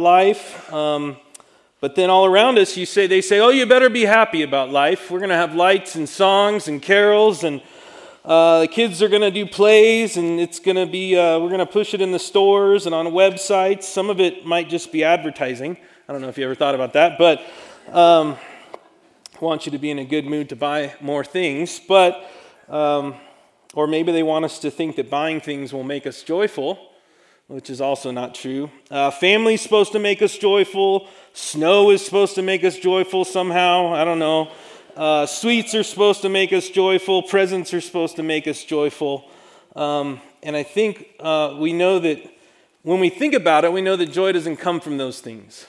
life. 0.00 0.72
Um, 0.72 1.16
but 1.80 1.94
then 1.94 2.10
all 2.10 2.26
around 2.26 2.58
us, 2.58 2.76
you 2.76 2.84
say 2.84 3.06
they 3.06 3.20
say, 3.20 3.40
"Oh, 3.40 3.48
you 3.48 3.64
better 3.64 3.88
be 3.88 4.04
happy 4.04 4.42
about 4.42 4.70
life. 4.70 5.10
We're 5.10 5.18
going 5.18 5.30
to 5.30 5.36
have 5.36 5.54
lights 5.54 5.94
and 5.94 6.08
songs 6.08 6.68
and 6.68 6.82
carols, 6.82 7.42
and 7.42 7.62
uh, 8.22 8.60
the 8.60 8.68
kids 8.68 9.02
are 9.02 9.08
going 9.08 9.22
to 9.22 9.30
do 9.30 9.46
plays, 9.46 10.18
and 10.18 10.38
it's 10.38 10.58
going 10.58 10.76
to 10.76 10.84
be 10.84 11.16
uh, 11.16 11.38
we're 11.38 11.48
going 11.48 11.60
to 11.60 11.66
push 11.66 11.94
it 11.94 12.02
in 12.02 12.12
the 12.12 12.18
stores 12.18 12.84
and 12.84 12.94
on 12.94 13.06
websites. 13.06 13.84
Some 13.84 14.10
of 14.10 14.20
it 14.20 14.44
might 14.44 14.68
just 14.68 14.92
be 14.92 15.04
advertising. 15.04 15.78
I 16.06 16.12
don't 16.12 16.20
know 16.20 16.28
if 16.28 16.36
you 16.36 16.44
ever 16.44 16.54
thought 16.54 16.74
about 16.74 16.92
that, 16.92 17.16
but 17.16 17.40
um, 17.94 18.36
I 19.40 19.44
want 19.44 19.64
you 19.64 19.72
to 19.72 19.78
be 19.78 19.90
in 19.90 19.98
a 19.98 20.04
good 20.04 20.26
mood 20.26 20.50
to 20.50 20.56
buy 20.56 20.94
more 21.00 21.24
things. 21.24 21.80
But 21.80 22.30
um, 22.68 23.14
or 23.72 23.86
maybe 23.86 24.12
they 24.12 24.22
want 24.22 24.44
us 24.44 24.58
to 24.58 24.70
think 24.70 24.96
that 24.96 25.08
buying 25.08 25.40
things 25.40 25.72
will 25.72 25.84
make 25.84 26.06
us 26.06 26.22
joyful." 26.22 26.89
Which 27.50 27.68
is 27.68 27.80
also 27.80 28.12
not 28.12 28.32
true. 28.32 28.70
Uh, 28.92 29.10
family's 29.10 29.60
supposed 29.60 29.90
to 29.90 29.98
make 29.98 30.22
us 30.22 30.38
joyful. 30.38 31.08
Snow 31.32 31.90
is 31.90 32.04
supposed 32.04 32.36
to 32.36 32.42
make 32.42 32.62
us 32.62 32.78
joyful 32.78 33.24
somehow. 33.24 33.92
I 33.92 34.04
don't 34.04 34.20
know. 34.20 34.52
Uh, 34.96 35.26
sweets 35.26 35.74
are 35.74 35.82
supposed 35.82 36.22
to 36.22 36.28
make 36.28 36.52
us 36.52 36.68
joyful. 36.68 37.24
Presents 37.24 37.74
are 37.74 37.80
supposed 37.80 38.14
to 38.16 38.22
make 38.22 38.46
us 38.46 38.62
joyful. 38.62 39.28
Um, 39.74 40.20
and 40.44 40.54
I 40.54 40.62
think 40.62 41.08
uh, 41.18 41.56
we 41.58 41.72
know 41.72 41.98
that 41.98 42.22
when 42.82 43.00
we 43.00 43.10
think 43.10 43.34
about 43.34 43.64
it, 43.64 43.72
we 43.72 43.82
know 43.82 43.96
that 43.96 44.12
joy 44.12 44.30
doesn't 44.30 44.58
come 44.58 44.78
from 44.78 44.96
those 44.96 45.20
things, 45.20 45.66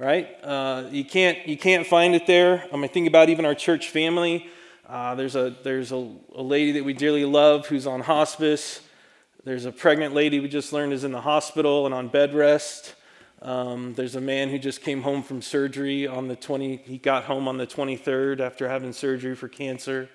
right? 0.00 0.28
Uh, 0.42 0.88
you 0.90 1.04
can't 1.04 1.46
you 1.46 1.56
can't 1.56 1.86
find 1.86 2.16
it 2.16 2.26
there. 2.26 2.66
Um, 2.72 2.82
I 2.82 2.88
think 2.88 3.06
about 3.06 3.28
even 3.28 3.46
our 3.46 3.54
church 3.54 3.90
family. 3.90 4.48
Uh, 4.88 5.14
there's 5.14 5.36
a 5.36 5.54
there's 5.62 5.92
a, 5.92 6.10
a 6.34 6.42
lady 6.42 6.72
that 6.72 6.84
we 6.84 6.92
dearly 6.92 7.24
love 7.24 7.68
who's 7.68 7.86
on 7.86 8.00
hospice. 8.00 8.80
There's 9.44 9.64
a 9.64 9.72
pregnant 9.72 10.14
lady 10.14 10.38
we 10.38 10.46
just 10.46 10.72
learned 10.72 10.92
is 10.92 11.02
in 11.02 11.10
the 11.10 11.20
hospital 11.20 11.84
and 11.84 11.92
on 11.92 12.06
bed 12.06 12.32
rest. 12.32 12.94
Um, 13.40 13.92
there's 13.94 14.14
a 14.14 14.20
man 14.20 14.50
who 14.50 14.58
just 14.58 14.82
came 14.82 15.02
home 15.02 15.24
from 15.24 15.42
surgery 15.42 16.06
on 16.06 16.28
the 16.28 16.36
20, 16.36 16.76
he 16.76 16.96
got 16.96 17.24
home 17.24 17.48
on 17.48 17.56
the 17.56 17.66
23rd 17.66 18.38
after 18.38 18.68
having 18.68 18.92
surgery 18.92 19.34
for 19.34 19.48
cancer. 19.48 20.08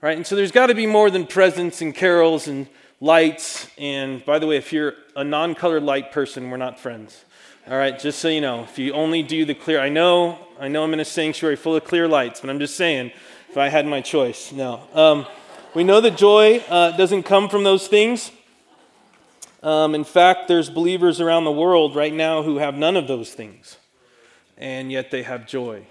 Right? 0.00 0.16
And 0.16 0.24
so 0.24 0.36
there's 0.36 0.52
got 0.52 0.68
to 0.68 0.74
be 0.74 0.86
more 0.86 1.10
than 1.10 1.26
presents 1.26 1.82
and 1.82 1.92
carols 1.92 2.46
and 2.46 2.68
lights. 3.00 3.66
And 3.76 4.24
by 4.24 4.38
the 4.38 4.46
way, 4.46 4.56
if 4.56 4.72
you're 4.72 4.94
a 5.16 5.24
non 5.24 5.56
colored 5.56 5.82
light 5.82 6.12
person, 6.12 6.48
we're 6.48 6.56
not 6.56 6.78
friends. 6.78 7.24
All 7.66 7.76
right, 7.76 7.98
just 7.98 8.20
so 8.20 8.28
you 8.28 8.40
know, 8.40 8.62
if 8.62 8.78
you 8.78 8.92
only 8.92 9.24
do 9.24 9.44
the 9.44 9.54
clear, 9.54 9.80
I 9.80 9.88
know, 9.88 10.38
I 10.60 10.68
know 10.68 10.84
I'm 10.84 10.92
in 10.92 11.00
a 11.00 11.04
sanctuary 11.04 11.56
full 11.56 11.74
of 11.74 11.82
clear 11.82 12.06
lights, 12.06 12.40
but 12.40 12.50
I'm 12.50 12.60
just 12.60 12.76
saying, 12.76 13.10
if 13.50 13.56
I 13.56 13.68
had 13.68 13.84
my 13.84 14.00
choice, 14.00 14.52
no. 14.52 14.80
Um, 14.92 15.26
we 15.74 15.82
know 15.82 16.00
that 16.00 16.16
joy 16.16 16.58
uh, 16.68 16.96
doesn't 16.96 17.24
come 17.24 17.48
from 17.48 17.64
those 17.64 17.88
things. 17.88 18.30
Um, 19.64 19.94
in 19.94 20.04
fact, 20.04 20.46
there's 20.46 20.68
believers 20.68 21.22
around 21.22 21.44
the 21.44 21.52
world 21.52 21.96
right 21.96 22.12
now 22.12 22.42
who 22.42 22.58
have 22.58 22.74
none 22.74 22.98
of 22.98 23.08
those 23.08 23.32
things, 23.32 23.78
and 24.58 24.92
yet 24.92 25.10
they 25.10 25.22
have 25.22 25.46
joy. 25.46 25.86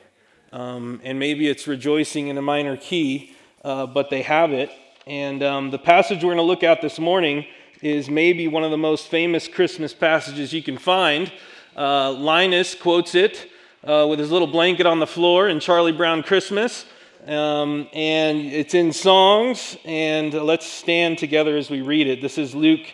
Um, 0.52 1.02
and 1.04 1.18
maybe 1.18 1.48
it's 1.48 1.66
rejoicing 1.66 2.28
in 2.28 2.38
a 2.38 2.42
minor 2.42 2.78
key, 2.78 3.36
uh, 3.64 3.88
but 3.88 4.12
they 4.12 4.22
have 4.22 4.52
it. 4.52 4.70
And 5.08 5.42
um, 5.42 5.72
the 5.72 5.80
passage 5.80 6.18
we're 6.24 6.36
going 6.36 6.38
to 6.38 6.44
look 6.44 6.62
at 6.62 6.84
this 6.84 7.00
morning 7.00 7.48
is 7.82 8.12
maybe 8.12 8.48
one 8.48 8.64
of 8.64 8.70
the 8.70 8.78
most 8.78 9.08
famous 9.08 9.48
Christmas 9.48 9.92
passages 9.92 10.54
you 10.54 10.62
can 10.62 10.78
find. 10.78 11.34
Uh, 11.76 12.12
Linus 12.12 12.76
quotes 12.76 13.16
it 13.16 13.50
uh, 13.84 14.06
with 14.08 14.20
his 14.20 14.30
little 14.30 14.48
blanket 14.48 14.86
on 14.86 15.00
the 15.00 15.08
floor 15.08 15.50
in 15.50 15.60
Charlie 15.60 15.92
Brown 15.92 16.22
Christmas. 16.22 16.86
Um, 17.26 17.88
and 17.92 18.38
it's 18.38 18.76
in 18.76 18.94
songs, 18.94 19.78
and 19.84 20.32
let's 20.32 20.68
stand 20.68 21.18
together 21.18 21.58
as 21.58 21.72
we 21.72 21.82
read 21.82 22.06
it. 22.06 22.22
This 22.22 22.38
is 22.38 22.54
Luke 22.54 22.86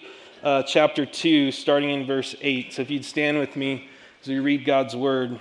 uh, 0.43 0.63
chapter 0.63 1.05
2, 1.05 1.51
starting 1.51 1.89
in 1.89 2.05
verse 2.05 2.35
8. 2.41 2.73
So 2.73 2.81
if 2.81 2.89
you'd 2.89 3.05
stand 3.05 3.39
with 3.39 3.55
me 3.55 3.89
as 4.21 4.27
we 4.27 4.39
read 4.39 4.65
God's 4.65 4.95
word. 4.95 5.39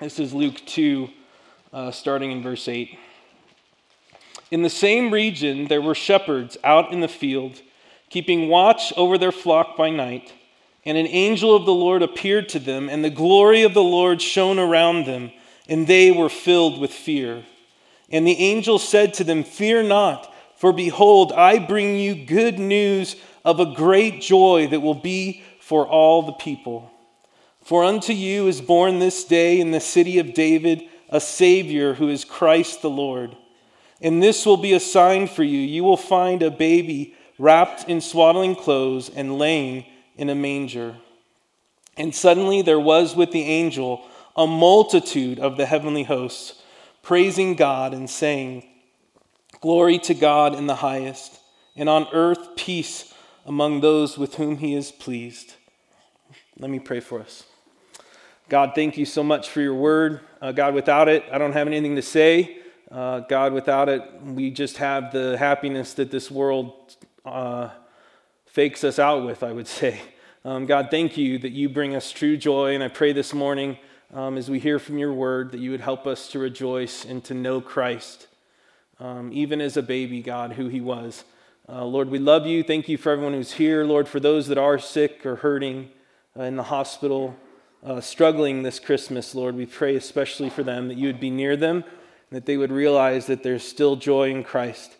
This 0.00 0.18
is 0.18 0.32
Luke 0.32 0.60
2, 0.66 1.08
uh, 1.72 1.90
starting 1.90 2.30
in 2.30 2.42
verse 2.42 2.68
8. 2.68 2.98
In 4.50 4.62
the 4.62 4.70
same 4.70 5.12
region, 5.12 5.68
there 5.68 5.82
were 5.82 5.94
shepherds 5.94 6.56
out 6.64 6.92
in 6.92 7.00
the 7.00 7.08
field, 7.08 7.60
keeping 8.10 8.48
watch 8.48 8.92
over 8.96 9.18
their 9.18 9.32
flock 9.32 9.76
by 9.76 9.90
night. 9.90 10.32
And 10.84 10.96
an 10.96 11.06
angel 11.06 11.54
of 11.54 11.66
the 11.66 11.74
Lord 11.74 12.02
appeared 12.02 12.48
to 12.50 12.58
them, 12.58 12.88
and 12.88 13.04
the 13.04 13.10
glory 13.10 13.62
of 13.62 13.74
the 13.74 13.82
Lord 13.82 14.22
shone 14.22 14.58
around 14.58 15.06
them, 15.06 15.32
and 15.68 15.86
they 15.86 16.10
were 16.10 16.30
filled 16.30 16.80
with 16.80 16.92
fear. 16.92 17.44
And 18.10 18.26
the 18.26 18.38
angel 18.38 18.78
said 18.78 19.12
to 19.14 19.24
them, 19.24 19.44
Fear 19.44 19.82
not, 19.84 20.32
for 20.56 20.72
behold, 20.72 21.32
I 21.32 21.58
bring 21.58 21.96
you 21.96 22.14
good 22.14 22.58
news 22.58 23.16
of 23.48 23.60
a 23.60 23.74
great 23.74 24.20
joy 24.20 24.66
that 24.66 24.80
will 24.80 24.94
be 24.94 25.42
for 25.58 25.88
all 25.88 26.20
the 26.20 26.34
people. 26.34 26.90
For 27.62 27.82
unto 27.82 28.12
you 28.12 28.46
is 28.46 28.60
born 28.60 28.98
this 28.98 29.24
day 29.24 29.58
in 29.58 29.70
the 29.70 29.80
city 29.80 30.18
of 30.18 30.34
David 30.34 30.82
a 31.08 31.18
Savior 31.18 31.94
who 31.94 32.10
is 32.10 32.26
Christ 32.26 32.82
the 32.82 32.90
Lord. 32.90 33.34
And 34.02 34.22
this 34.22 34.44
will 34.44 34.58
be 34.58 34.74
a 34.74 34.80
sign 34.80 35.28
for 35.28 35.42
you. 35.42 35.60
You 35.60 35.82
will 35.82 35.96
find 35.96 36.42
a 36.42 36.50
baby 36.50 37.14
wrapped 37.38 37.88
in 37.88 38.02
swaddling 38.02 38.54
clothes 38.54 39.08
and 39.08 39.38
laying 39.38 39.86
in 40.18 40.28
a 40.28 40.34
manger. 40.34 40.96
And 41.96 42.14
suddenly 42.14 42.60
there 42.60 42.78
was 42.78 43.16
with 43.16 43.32
the 43.32 43.44
angel 43.44 44.06
a 44.36 44.46
multitude 44.46 45.38
of 45.38 45.56
the 45.56 45.64
heavenly 45.64 46.02
hosts, 46.02 46.60
praising 47.00 47.54
God 47.54 47.94
and 47.94 48.10
saying, 48.10 48.68
Glory 49.62 49.98
to 50.00 50.12
God 50.12 50.54
in 50.54 50.66
the 50.66 50.74
highest, 50.74 51.40
and 51.74 51.88
on 51.88 52.06
earth 52.12 52.54
peace 52.54 53.07
among 53.48 53.80
those 53.80 54.18
with 54.18 54.34
whom 54.34 54.58
he 54.58 54.74
is 54.74 54.92
pleased. 54.92 55.54
Let 56.58 56.70
me 56.70 56.78
pray 56.78 57.00
for 57.00 57.18
us. 57.18 57.44
God, 58.50 58.72
thank 58.74 58.98
you 58.98 59.06
so 59.06 59.22
much 59.22 59.48
for 59.48 59.62
your 59.62 59.74
word. 59.74 60.20
Uh, 60.42 60.52
God, 60.52 60.74
without 60.74 61.08
it, 61.08 61.24
I 61.32 61.38
don't 61.38 61.54
have 61.54 61.66
anything 61.66 61.96
to 61.96 62.02
say. 62.02 62.58
Uh, 62.92 63.20
God, 63.20 63.54
without 63.54 63.88
it, 63.88 64.02
we 64.22 64.50
just 64.50 64.76
have 64.76 65.12
the 65.12 65.38
happiness 65.38 65.94
that 65.94 66.10
this 66.10 66.30
world 66.30 66.96
uh, 67.24 67.70
fakes 68.44 68.84
us 68.84 68.98
out 68.98 69.24
with, 69.24 69.42
I 69.42 69.52
would 69.52 69.66
say. 69.66 69.98
Um, 70.44 70.66
God, 70.66 70.88
thank 70.90 71.16
you 71.16 71.38
that 71.38 71.52
you 71.52 71.70
bring 71.70 71.96
us 71.96 72.12
true 72.12 72.36
joy. 72.36 72.74
And 72.74 72.84
I 72.84 72.88
pray 72.88 73.14
this 73.14 73.32
morning, 73.32 73.78
um, 74.12 74.36
as 74.36 74.50
we 74.50 74.58
hear 74.58 74.78
from 74.78 74.98
your 74.98 75.14
word, 75.14 75.52
that 75.52 75.60
you 75.60 75.70
would 75.70 75.80
help 75.80 76.06
us 76.06 76.28
to 76.32 76.38
rejoice 76.38 77.06
and 77.06 77.24
to 77.24 77.32
know 77.32 77.62
Christ, 77.62 78.26
um, 79.00 79.30
even 79.32 79.62
as 79.62 79.78
a 79.78 79.82
baby, 79.82 80.20
God, 80.20 80.52
who 80.52 80.68
he 80.68 80.82
was. 80.82 81.24
Uh, 81.70 81.84
Lord, 81.84 82.08
we 82.08 82.18
love 82.18 82.46
you. 82.46 82.62
Thank 82.62 82.88
you 82.88 82.96
for 82.96 83.12
everyone 83.12 83.34
who's 83.34 83.52
here. 83.52 83.84
Lord, 83.84 84.08
for 84.08 84.20
those 84.20 84.46
that 84.46 84.56
are 84.56 84.78
sick 84.78 85.26
or 85.26 85.36
hurting 85.36 85.90
uh, 86.34 86.44
in 86.44 86.56
the 86.56 86.62
hospital, 86.62 87.36
uh, 87.84 88.00
struggling 88.00 88.62
this 88.62 88.80
Christmas, 88.80 89.34
Lord, 89.34 89.54
we 89.54 89.66
pray 89.66 89.94
especially 89.94 90.48
for 90.48 90.62
them 90.62 90.88
that 90.88 90.96
you 90.96 91.08
would 91.08 91.20
be 91.20 91.28
near 91.28 91.58
them 91.58 91.84
and 91.84 92.36
that 92.36 92.46
they 92.46 92.56
would 92.56 92.72
realize 92.72 93.26
that 93.26 93.42
there's 93.42 93.62
still 93.62 93.96
joy 93.96 94.30
in 94.30 94.44
Christ. 94.44 94.96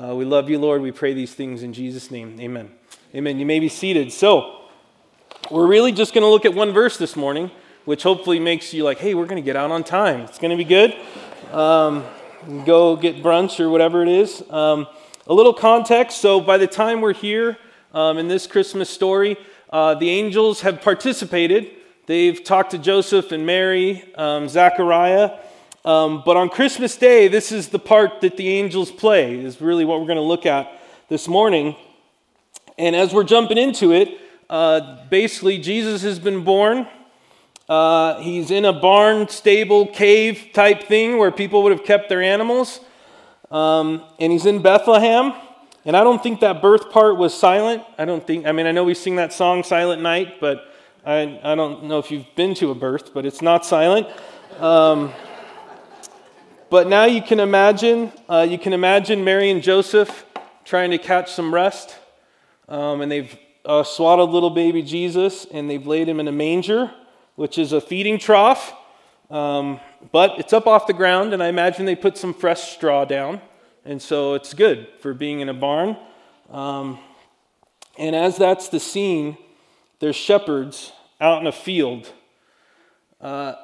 Uh, 0.00 0.14
we 0.14 0.24
love 0.24 0.48
you, 0.48 0.60
Lord. 0.60 0.80
We 0.80 0.92
pray 0.92 1.12
these 1.12 1.34
things 1.34 1.64
in 1.64 1.72
Jesus' 1.72 2.08
name. 2.08 2.38
Amen. 2.40 2.70
Amen. 3.12 3.40
You 3.40 3.46
may 3.46 3.58
be 3.58 3.68
seated. 3.68 4.12
So, 4.12 4.60
we're 5.50 5.66
really 5.66 5.90
just 5.90 6.14
going 6.14 6.22
to 6.22 6.30
look 6.30 6.44
at 6.44 6.54
one 6.54 6.70
verse 6.70 6.98
this 6.98 7.16
morning, 7.16 7.50
which 7.84 8.04
hopefully 8.04 8.38
makes 8.38 8.72
you 8.72 8.84
like, 8.84 8.98
hey, 8.98 9.14
we're 9.14 9.26
going 9.26 9.42
to 9.42 9.44
get 9.44 9.56
out 9.56 9.72
on 9.72 9.82
time. 9.82 10.20
It's 10.20 10.38
going 10.38 10.56
to 10.56 10.56
be 10.56 10.62
good. 10.62 10.94
Um, 11.50 12.04
go 12.64 12.94
get 12.94 13.24
brunch 13.24 13.58
or 13.58 13.68
whatever 13.68 14.04
it 14.04 14.08
is. 14.08 14.48
Um, 14.50 14.86
a 15.26 15.34
little 15.34 15.54
context 15.54 16.20
so, 16.20 16.40
by 16.40 16.58
the 16.58 16.66
time 16.66 17.00
we're 17.00 17.14
here 17.14 17.56
um, 17.94 18.18
in 18.18 18.26
this 18.26 18.46
Christmas 18.46 18.90
story, 18.90 19.36
uh, 19.70 19.94
the 19.94 20.10
angels 20.10 20.62
have 20.62 20.82
participated. 20.82 21.70
They've 22.06 22.42
talked 22.42 22.72
to 22.72 22.78
Joseph 22.78 23.30
and 23.30 23.46
Mary, 23.46 24.04
um, 24.16 24.48
Zachariah. 24.48 25.38
Um, 25.84 26.22
but 26.26 26.36
on 26.36 26.48
Christmas 26.48 26.96
Day, 26.96 27.28
this 27.28 27.52
is 27.52 27.68
the 27.68 27.78
part 27.78 28.20
that 28.22 28.36
the 28.36 28.48
angels 28.48 28.90
play, 28.90 29.38
is 29.38 29.60
really 29.60 29.84
what 29.84 30.00
we're 30.00 30.06
going 30.06 30.16
to 30.16 30.22
look 30.22 30.44
at 30.44 30.80
this 31.08 31.28
morning. 31.28 31.76
And 32.76 32.96
as 32.96 33.14
we're 33.14 33.24
jumping 33.24 33.58
into 33.58 33.92
it, 33.92 34.18
uh, 34.50 35.04
basically, 35.08 35.58
Jesus 35.58 36.02
has 36.02 36.18
been 36.18 36.42
born. 36.42 36.88
Uh, 37.68 38.20
he's 38.20 38.50
in 38.50 38.64
a 38.64 38.72
barn, 38.72 39.28
stable, 39.28 39.86
cave 39.86 40.48
type 40.52 40.82
thing 40.84 41.16
where 41.16 41.30
people 41.30 41.62
would 41.62 41.72
have 41.72 41.84
kept 41.84 42.08
their 42.08 42.22
animals. 42.22 42.80
Um, 43.52 44.02
and 44.18 44.32
he's 44.32 44.46
in 44.46 44.62
Bethlehem. 44.62 45.34
And 45.84 45.96
I 45.96 46.04
don't 46.04 46.22
think 46.22 46.40
that 46.40 46.62
birth 46.62 46.90
part 46.90 47.16
was 47.16 47.34
silent. 47.34 47.82
I 47.98 48.04
don't 48.04 48.26
think, 48.26 48.46
I 48.46 48.52
mean, 48.52 48.66
I 48.66 48.72
know 48.72 48.84
we 48.84 48.94
sing 48.94 49.16
that 49.16 49.32
song, 49.32 49.62
Silent 49.62 50.00
Night, 50.00 50.40
but 50.40 50.72
I, 51.04 51.40
I 51.42 51.54
don't 51.54 51.84
know 51.84 51.98
if 51.98 52.10
you've 52.10 52.32
been 52.34 52.54
to 52.54 52.70
a 52.70 52.74
birth, 52.74 53.12
but 53.12 53.26
it's 53.26 53.42
not 53.42 53.66
silent. 53.66 54.06
Um, 54.58 55.12
but 56.70 56.86
now 56.88 57.04
you 57.04 57.20
can 57.20 57.40
imagine, 57.40 58.12
uh, 58.28 58.46
you 58.48 58.58
can 58.58 58.72
imagine 58.72 59.24
Mary 59.24 59.50
and 59.50 59.62
Joseph 59.62 60.24
trying 60.64 60.90
to 60.92 60.98
catch 60.98 61.32
some 61.32 61.52
rest. 61.52 61.96
Um, 62.68 63.00
and 63.02 63.12
they've 63.12 63.36
uh, 63.64 63.82
swaddled 63.82 64.30
little 64.30 64.50
baby 64.50 64.82
Jesus 64.82 65.46
and 65.52 65.68
they've 65.68 65.86
laid 65.86 66.08
him 66.08 66.20
in 66.20 66.28
a 66.28 66.32
manger, 66.32 66.90
which 67.34 67.58
is 67.58 67.72
a 67.72 67.80
feeding 67.80 68.18
trough. 68.18 68.72
Um, 69.32 69.80
but 70.12 70.38
it's 70.38 70.52
up 70.52 70.66
off 70.66 70.86
the 70.86 70.92
ground, 70.92 71.32
and 71.32 71.42
I 71.42 71.48
imagine 71.48 71.86
they 71.86 71.96
put 71.96 72.18
some 72.18 72.34
fresh 72.34 72.74
straw 72.74 73.06
down, 73.06 73.40
and 73.82 74.00
so 74.00 74.34
it's 74.34 74.52
good 74.52 74.88
for 75.00 75.14
being 75.14 75.40
in 75.40 75.48
a 75.48 75.54
barn. 75.54 75.96
Um, 76.50 76.98
and 77.96 78.14
as 78.14 78.36
that's 78.36 78.68
the 78.68 78.78
scene, 78.78 79.38
there's 80.00 80.16
shepherds 80.16 80.92
out 81.18 81.40
in 81.40 81.46
a 81.46 81.52
field. 81.52 82.12
Uh, 83.22 83.54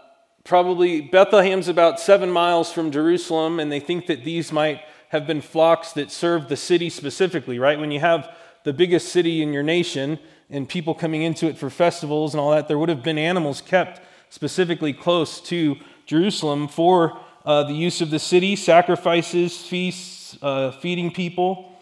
probably 0.42 1.02
Bethlehem's 1.02 1.68
about 1.68 2.00
seven 2.00 2.30
miles 2.30 2.72
from 2.72 2.90
Jerusalem, 2.90 3.60
and 3.60 3.70
they 3.70 3.80
think 3.80 4.06
that 4.06 4.24
these 4.24 4.50
might 4.50 4.80
have 5.10 5.26
been 5.26 5.42
flocks 5.42 5.92
that 5.92 6.10
served 6.10 6.48
the 6.48 6.56
city 6.56 6.88
specifically, 6.88 7.58
right? 7.58 7.78
When 7.78 7.90
you 7.90 8.00
have 8.00 8.34
the 8.64 8.72
biggest 8.72 9.10
city 9.10 9.42
in 9.42 9.52
your 9.52 9.62
nation 9.62 10.18
and 10.48 10.66
people 10.66 10.94
coming 10.94 11.20
into 11.20 11.46
it 11.46 11.58
for 11.58 11.68
festivals 11.68 12.32
and 12.32 12.40
all 12.40 12.52
that, 12.52 12.68
there 12.68 12.78
would 12.78 12.88
have 12.88 13.02
been 13.02 13.18
animals 13.18 13.60
kept 13.60 14.00
specifically 14.30 14.92
close 14.92 15.40
to 15.42 15.76
Jerusalem 16.06 16.68
for 16.68 17.18
uh, 17.44 17.64
the 17.64 17.74
use 17.74 18.00
of 18.00 18.10
the 18.10 18.18
city, 18.18 18.56
sacrifices, 18.56 19.56
feasts, 19.56 20.36
uh, 20.42 20.70
feeding 20.70 21.10
people. 21.10 21.78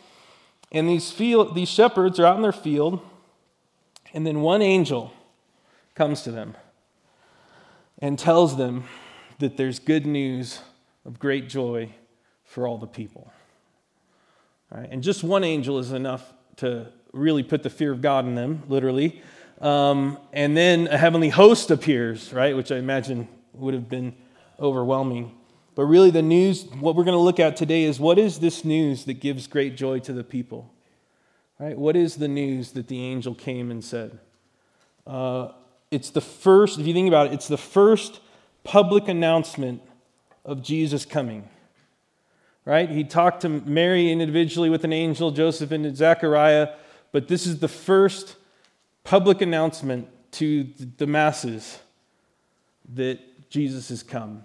And 0.72 0.88
these, 0.88 1.10
field, 1.10 1.54
these 1.54 1.68
shepherds 1.68 2.18
are 2.18 2.26
out 2.26 2.36
in 2.36 2.42
their 2.42 2.52
field, 2.52 3.00
and 4.12 4.26
then 4.26 4.40
one 4.40 4.62
angel 4.62 5.12
comes 5.94 6.22
to 6.22 6.30
them 6.30 6.56
and 7.98 8.18
tells 8.18 8.56
them 8.56 8.84
that 9.38 9.56
there's 9.56 9.78
good 9.78 10.06
news 10.06 10.60
of 11.04 11.18
great 11.18 11.48
joy 11.48 11.90
for 12.44 12.66
all 12.66 12.78
the 12.78 12.86
people. 12.86 13.32
All 14.72 14.80
right? 14.80 14.88
And 14.90 15.02
just 15.02 15.22
one 15.22 15.44
angel 15.44 15.78
is 15.78 15.92
enough 15.92 16.32
to 16.56 16.92
really 17.12 17.42
put 17.42 17.62
the 17.62 17.70
fear 17.70 17.92
of 17.92 18.00
God 18.00 18.26
in 18.26 18.34
them, 18.34 18.62
literally. 18.68 19.22
Um, 19.60 20.18
and 20.32 20.56
then 20.56 20.86
a 20.88 20.98
heavenly 20.98 21.30
host 21.30 21.70
appears, 21.70 22.32
right, 22.32 22.54
which 22.54 22.70
I 22.70 22.76
imagine 22.76 23.28
would 23.54 23.74
have 23.74 23.88
been 23.88 24.14
overwhelming. 24.60 25.32
But 25.74 25.84
really, 25.84 26.10
the 26.10 26.22
news, 26.22 26.64
what 26.80 26.96
we're 26.96 27.04
going 27.04 27.16
to 27.16 27.22
look 27.22 27.40
at 27.40 27.56
today 27.56 27.84
is 27.84 28.00
what 28.00 28.18
is 28.18 28.38
this 28.38 28.64
news 28.64 29.04
that 29.04 29.14
gives 29.14 29.46
great 29.46 29.76
joy 29.76 29.98
to 30.00 30.12
the 30.12 30.24
people? 30.24 30.72
Right? 31.58 31.76
What 31.76 31.96
is 31.96 32.16
the 32.16 32.28
news 32.28 32.72
that 32.72 32.88
the 32.88 33.02
angel 33.02 33.34
came 33.34 33.70
and 33.70 33.82
said? 33.82 34.18
Uh, 35.06 35.48
it's 35.90 36.10
the 36.10 36.20
first, 36.20 36.78
if 36.78 36.86
you 36.86 36.92
think 36.92 37.08
about 37.08 37.28
it, 37.28 37.32
it's 37.32 37.48
the 37.48 37.56
first 37.58 38.20
public 38.64 39.08
announcement 39.08 39.82
of 40.44 40.62
Jesus 40.62 41.04
coming. 41.04 41.48
Right? 42.64 42.90
He 42.90 43.04
talked 43.04 43.42
to 43.42 43.48
Mary 43.48 44.10
individually 44.10 44.68
with 44.68 44.84
an 44.84 44.92
angel, 44.92 45.30
Joseph 45.30 45.70
and 45.70 45.96
Zechariah, 45.96 46.70
but 47.12 47.28
this 47.28 47.46
is 47.46 47.60
the 47.60 47.68
first 47.68 48.36
public 49.06 49.40
announcement 49.40 50.08
to 50.32 50.64
the 50.98 51.06
masses 51.06 51.78
that 52.94 53.48
Jesus 53.48 53.88
has 53.88 54.02
come 54.02 54.42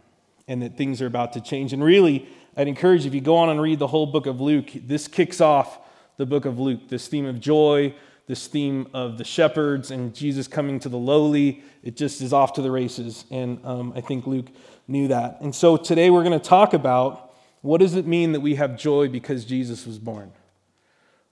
and 0.48 0.62
that 0.62 0.78
things 0.78 1.02
are 1.02 1.08
about 1.08 1.34
to 1.34 1.42
change. 1.42 1.74
And 1.74 1.84
really, 1.84 2.30
I'd 2.56 2.68
encourage 2.68 3.02
you, 3.02 3.08
if 3.08 3.16
you 3.16 3.22
go 3.22 3.38
on 3.38 3.50
and 3.50 3.60
read 3.60 3.80
the 3.80 3.88
whole 3.88 4.06
book 4.06 4.28
of 4.28 4.40
Luke, 4.40 4.70
this 4.86 5.08
kicks 5.08 5.42
off 5.42 5.80
the 6.18 6.28
book 6.28 6.46
of 6.46 6.60
Luke. 6.60 6.90
This 6.90 7.08
theme 7.08 7.26
of 7.26 7.40
joy, 7.40 7.96
this 8.28 8.46
theme 8.46 8.88
of 8.94 9.18
the 9.18 9.24
shepherds 9.24 9.90
and 9.90 10.14
Jesus 10.14 10.48
coming 10.48 10.80
to 10.82 10.90
the 10.90 10.98
lowly, 10.98 11.64
it 11.82 11.98
just 11.98 12.22
is 12.22 12.32
off 12.32 12.54
to 12.54 12.62
the 12.62 12.70
races. 12.70 13.26
And 13.32 13.66
um, 13.66 13.94
I 13.96 14.02
think 14.02 14.28
Luke 14.28 14.50
knew 14.88 15.08
that. 15.08 15.42
And 15.42 15.56
so 15.56 15.76
today 15.76 16.12
we're 16.12 16.24
going 16.24 16.40
to 16.40 16.50
talk 16.50 16.74
about 16.74 17.34
what 17.62 17.80
does 17.80 17.96
it 17.96 18.06
mean 18.06 18.34
that 18.34 18.42
we 18.42 18.56
have 18.56 18.78
joy 18.78 19.08
because 19.08 19.44
Jesus 19.44 19.88
was 19.88 19.98
born? 19.98 20.32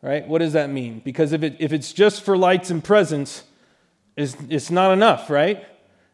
Right? 0.01 0.25
What 0.27 0.39
does 0.39 0.53
that 0.53 0.69
mean? 0.69 1.01
Because 1.03 1.33
if, 1.33 1.43
it, 1.43 1.57
if 1.59 1.73
it's 1.73 1.91
just 1.91 2.23
for 2.23 2.37
lights 2.37 2.69
and 2.69 2.81
presents, 2.81 3.43
it's, 4.15 4.35
it's 4.49 4.71
not 4.71 4.93
enough, 4.93 5.29
right? 5.29 5.65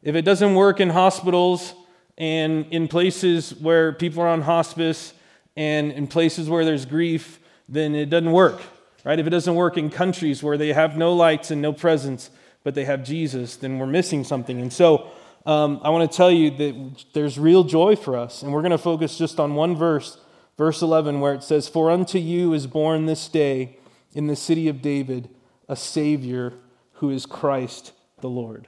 If 0.01 0.15
it 0.15 0.23
doesn't 0.23 0.55
work 0.55 0.79
in 0.79 0.89
hospitals 0.89 1.73
and 2.17 2.65
in 2.71 2.87
places 2.87 3.53
where 3.55 3.93
people 3.93 4.23
are 4.23 4.27
on 4.27 4.41
hospice 4.41 5.13
and 5.55 5.91
in 5.91 6.07
places 6.07 6.49
where 6.49 6.65
there's 6.65 6.85
grief, 6.85 7.39
then 7.69 7.93
it 7.93 8.09
doesn't 8.09 8.31
work, 8.31 8.61
right? 9.03 9.19
If 9.19 9.27
it 9.27 9.31
doesn't 9.31 9.55
work 9.55 9.77
in 9.77 9.89
countries 9.89 10.41
where 10.41 10.57
they 10.57 10.73
have 10.73 10.97
no 10.97 11.13
lights 11.13 11.51
and 11.51 11.61
no 11.61 11.71
presents, 11.71 12.31
but 12.63 12.73
they 12.73 12.85
have 12.85 13.03
Jesus, 13.03 13.55
then 13.55 13.77
we're 13.77 13.85
missing 13.85 14.23
something. 14.23 14.61
And 14.61 14.73
so 14.73 15.11
um, 15.45 15.79
I 15.83 15.89
want 15.89 16.09
to 16.09 16.17
tell 16.17 16.31
you 16.31 16.49
that 16.51 17.05
there's 17.13 17.37
real 17.37 17.63
joy 17.63 17.95
for 17.95 18.17
us. 18.17 18.41
And 18.41 18.51
we're 18.51 18.61
going 18.61 18.71
to 18.71 18.79
focus 18.79 19.17
just 19.17 19.39
on 19.39 19.53
one 19.53 19.75
verse 19.75 20.17
verse 20.57 20.81
11, 20.81 21.19
where 21.19 21.33
it 21.33 21.43
says, 21.43 21.67
For 21.67 21.91
unto 21.91 22.17
you 22.17 22.53
is 22.53 22.67
born 22.67 23.05
this 23.05 23.27
day 23.27 23.77
in 24.13 24.27
the 24.27 24.35
city 24.35 24.67
of 24.67 24.81
David 24.81 25.29
a 25.67 25.75
Savior 25.75 26.53
who 26.93 27.09
is 27.09 27.25
Christ 27.25 27.91
the 28.21 28.29
Lord. 28.29 28.67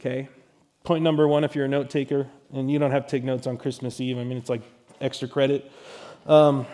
Okay? 0.00 0.28
Point 0.84 1.02
number 1.02 1.26
one, 1.26 1.44
if 1.44 1.54
you're 1.54 1.64
a 1.64 1.68
note 1.68 1.90
taker, 1.90 2.28
and 2.52 2.70
you 2.70 2.78
don't 2.78 2.92
have 2.92 3.06
to 3.06 3.10
take 3.10 3.24
notes 3.24 3.46
on 3.46 3.56
Christmas 3.56 4.00
Eve, 4.00 4.18
I 4.18 4.24
mean, 4.24 4.38
it's 4.38 4.48
like 4.48 4.62
extra 5.00 5.28
credit. 5.28 5.70
Um, 6.26 6.66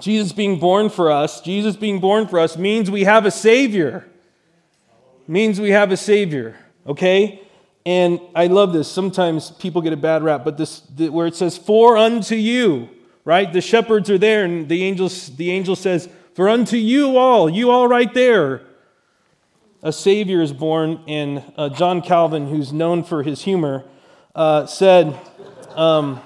Jesus 0.00 0.32
being 0.32 0.58
born 0.58 0.90
for 0.90 1.10
us, 1.10 1.40
Jesus 1.40 1.76
being 1.76 2.00
born 2.00 2.28
for 2.28 2.38
us 2.38 2.56
means 2.56 2.90
we 2.90 3.04
have 3.04 3.26
a 3.26 3.30
Savior. 3.30 4.06
Means 5.28 5.60
we 5.60 5.70
have 5.70 5.90
a 5.90 5.96
Savior, 5.96 6.56
okay? 6.86 7.42
And 7.84 8.20
I 8.34 8.46
love 8.46 8.72
this. 8.72 8.90
Sometimes 8.90 9.50
people 9.50 9.82
get 9.82 9.92
a 9.92 9.96
bad 9.96 10.22
rap, 10.22 10.44
but 10.44 10.56
this 10.56 10.82
where 10.96 11.26
it 11.26 11.34
says, 11.34 11.56
For 11.56 11.96
unto 11.96 12.34
you 12.34 12.88
right? 13.26 13.52
The 13.52 13.60
shepherds 13.60 14.08
are 14.08 14.16
there, 14.16 14.44
and 14.44 14.66
the, 14.68 14.84
angels, 14.84 15.34
the 15.36 15.50
angel 15.50 15.76
says, 15.76 16.08
For 16.34 16.48
unto 16.48 16.78
you 16.78 17.18
all, 17.18 17.50
you 17.50 17.70
all 17.70 17.88
right 17.88 18.12
there, 18.14 18.62
a 19.82 19.92
Savior 19.92 20.40
is 20.40 20.54
born. 20.54 21.02
And 21.06 21.42
uh, 21.58 21.68
John 21.68 22.00
Calvin, 22.00 22.48
who's 22.48 22.72
known 22.72 23.04
for 23.04 23.22
his 23.22 23.42
humor, 23.42 23.84
uh, 24.34 24.66
said, 24.66 25.18
um, 25.74 26.20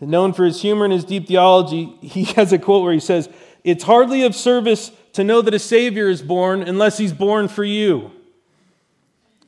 known 0.00 0.32
for 0.32 0.44
his 0.44 0.62
humor 0.62 0.84
and 0.84 0.92
his 0.92 1.04
deep 1.04 1.26
theology, 1.26 1.86
he 2.00 2.24
has 2.36 2.52
a 2.52 2.58
quote 2.58 2.84
where 2.84 2.92
he 2.92 3.00
says, 3.00 3.28
It's 3.64 3.84
hardly 3.84 4.22
of 4.22 4.36
service 4.36 4.92
to 5.14 5.24
know 5.24 5.42
that 5.42 5.52
a 5.52 5.58
Savior 5.58 6.08
is 6.08 6.22
born 6.22 6.62
unless 6.62 6.96
he's 6.96 7.12
born 7.12 7.48
for 7.48 7.64
you. 7.64 8.12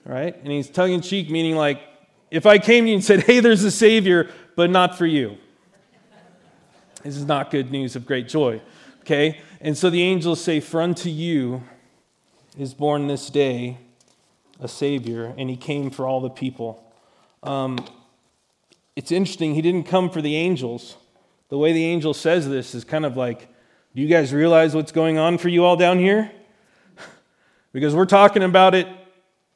Right? 0.05 0.37
And 0.37 0.51
he's 0.51 0.69
tongue 0.69 0.93
in 0.93 1.01
cheek, 1.01 1.31
meaning 1.31 1.55
like, 1.55 1.81
if 2.29 2.45
I 2.45 2.59
came 2.59 2.85
to 2.85 2.91
you 2.91 2.97
and 2.97 3.05
said, 3.05 3.23
Hey, 3.23 3.39
there's 3.39 3.62
a 3.62 3.71
Savior, 3.71 4.33
but 4.57 4.69
not 4.69 4.99
for 4.99 5.07
you. 5.07 5.39
This 7.03 7.17
is 7.17 7.25
not 7.25 7.51
good 7.51 7.71
news 7.71 7.97
of 7.97 8.07
great 8.07 8.29
joy. 8.29 8.61
Okay? 9.01 9.41
And 9.61 9.77
so 9.77 9.91
the 9.91 10.03
angels 10.03 10.43
say, 10.43 10.61
For 10.61 10.83
unto 10.83 11.09
you 11.09 11.63
is 12.59 12.75
born 12.75 13.07
this 13.07 13.31
day 13.31 13.79
a 14.61 14.69
Savior, 14.69 15.35
and 15.37 15.51
he 15.51 15.57
came 15.57 15.91
for 15.91 16.07
all 16.07 16.21
the 16.21 16.31
people. 16.31 16.83
Um, 17.43 17.79
it's 18.97 19.13
interesting, 19.13 19.55
he 19.55 19.63
didn't 19.63 19.85
come 19.85 20.11
for 20.11 20.23
the 20.23 20.35
angels. 20.35 20.97
The 21.49 21.59
way 21.59 21.73
the 21.73 21.85
angel 21.85 22.15
says 22.15 22.49
this 22.49 22.75
is 22.75 22.83
kind 22.83 23.05
of 23.05 23.17
like, 23.17 23.49
Do 23.95 24.03
you 24.03 24.09
guys 24.09 24.33
realize 24.33 24.75
what's 24.75 24.93
going 24.93 25.19
on 25.19 25.39
for 25.39 25.49
you 25.49 25.65
all 25.65 25.77
down 25.77 25.99
here? 25.99 26.33
because 27.73 27.95
we're 27.95 28.07
talking 28.07 28.43
about 28.43 28.75
it, 28.75 28.89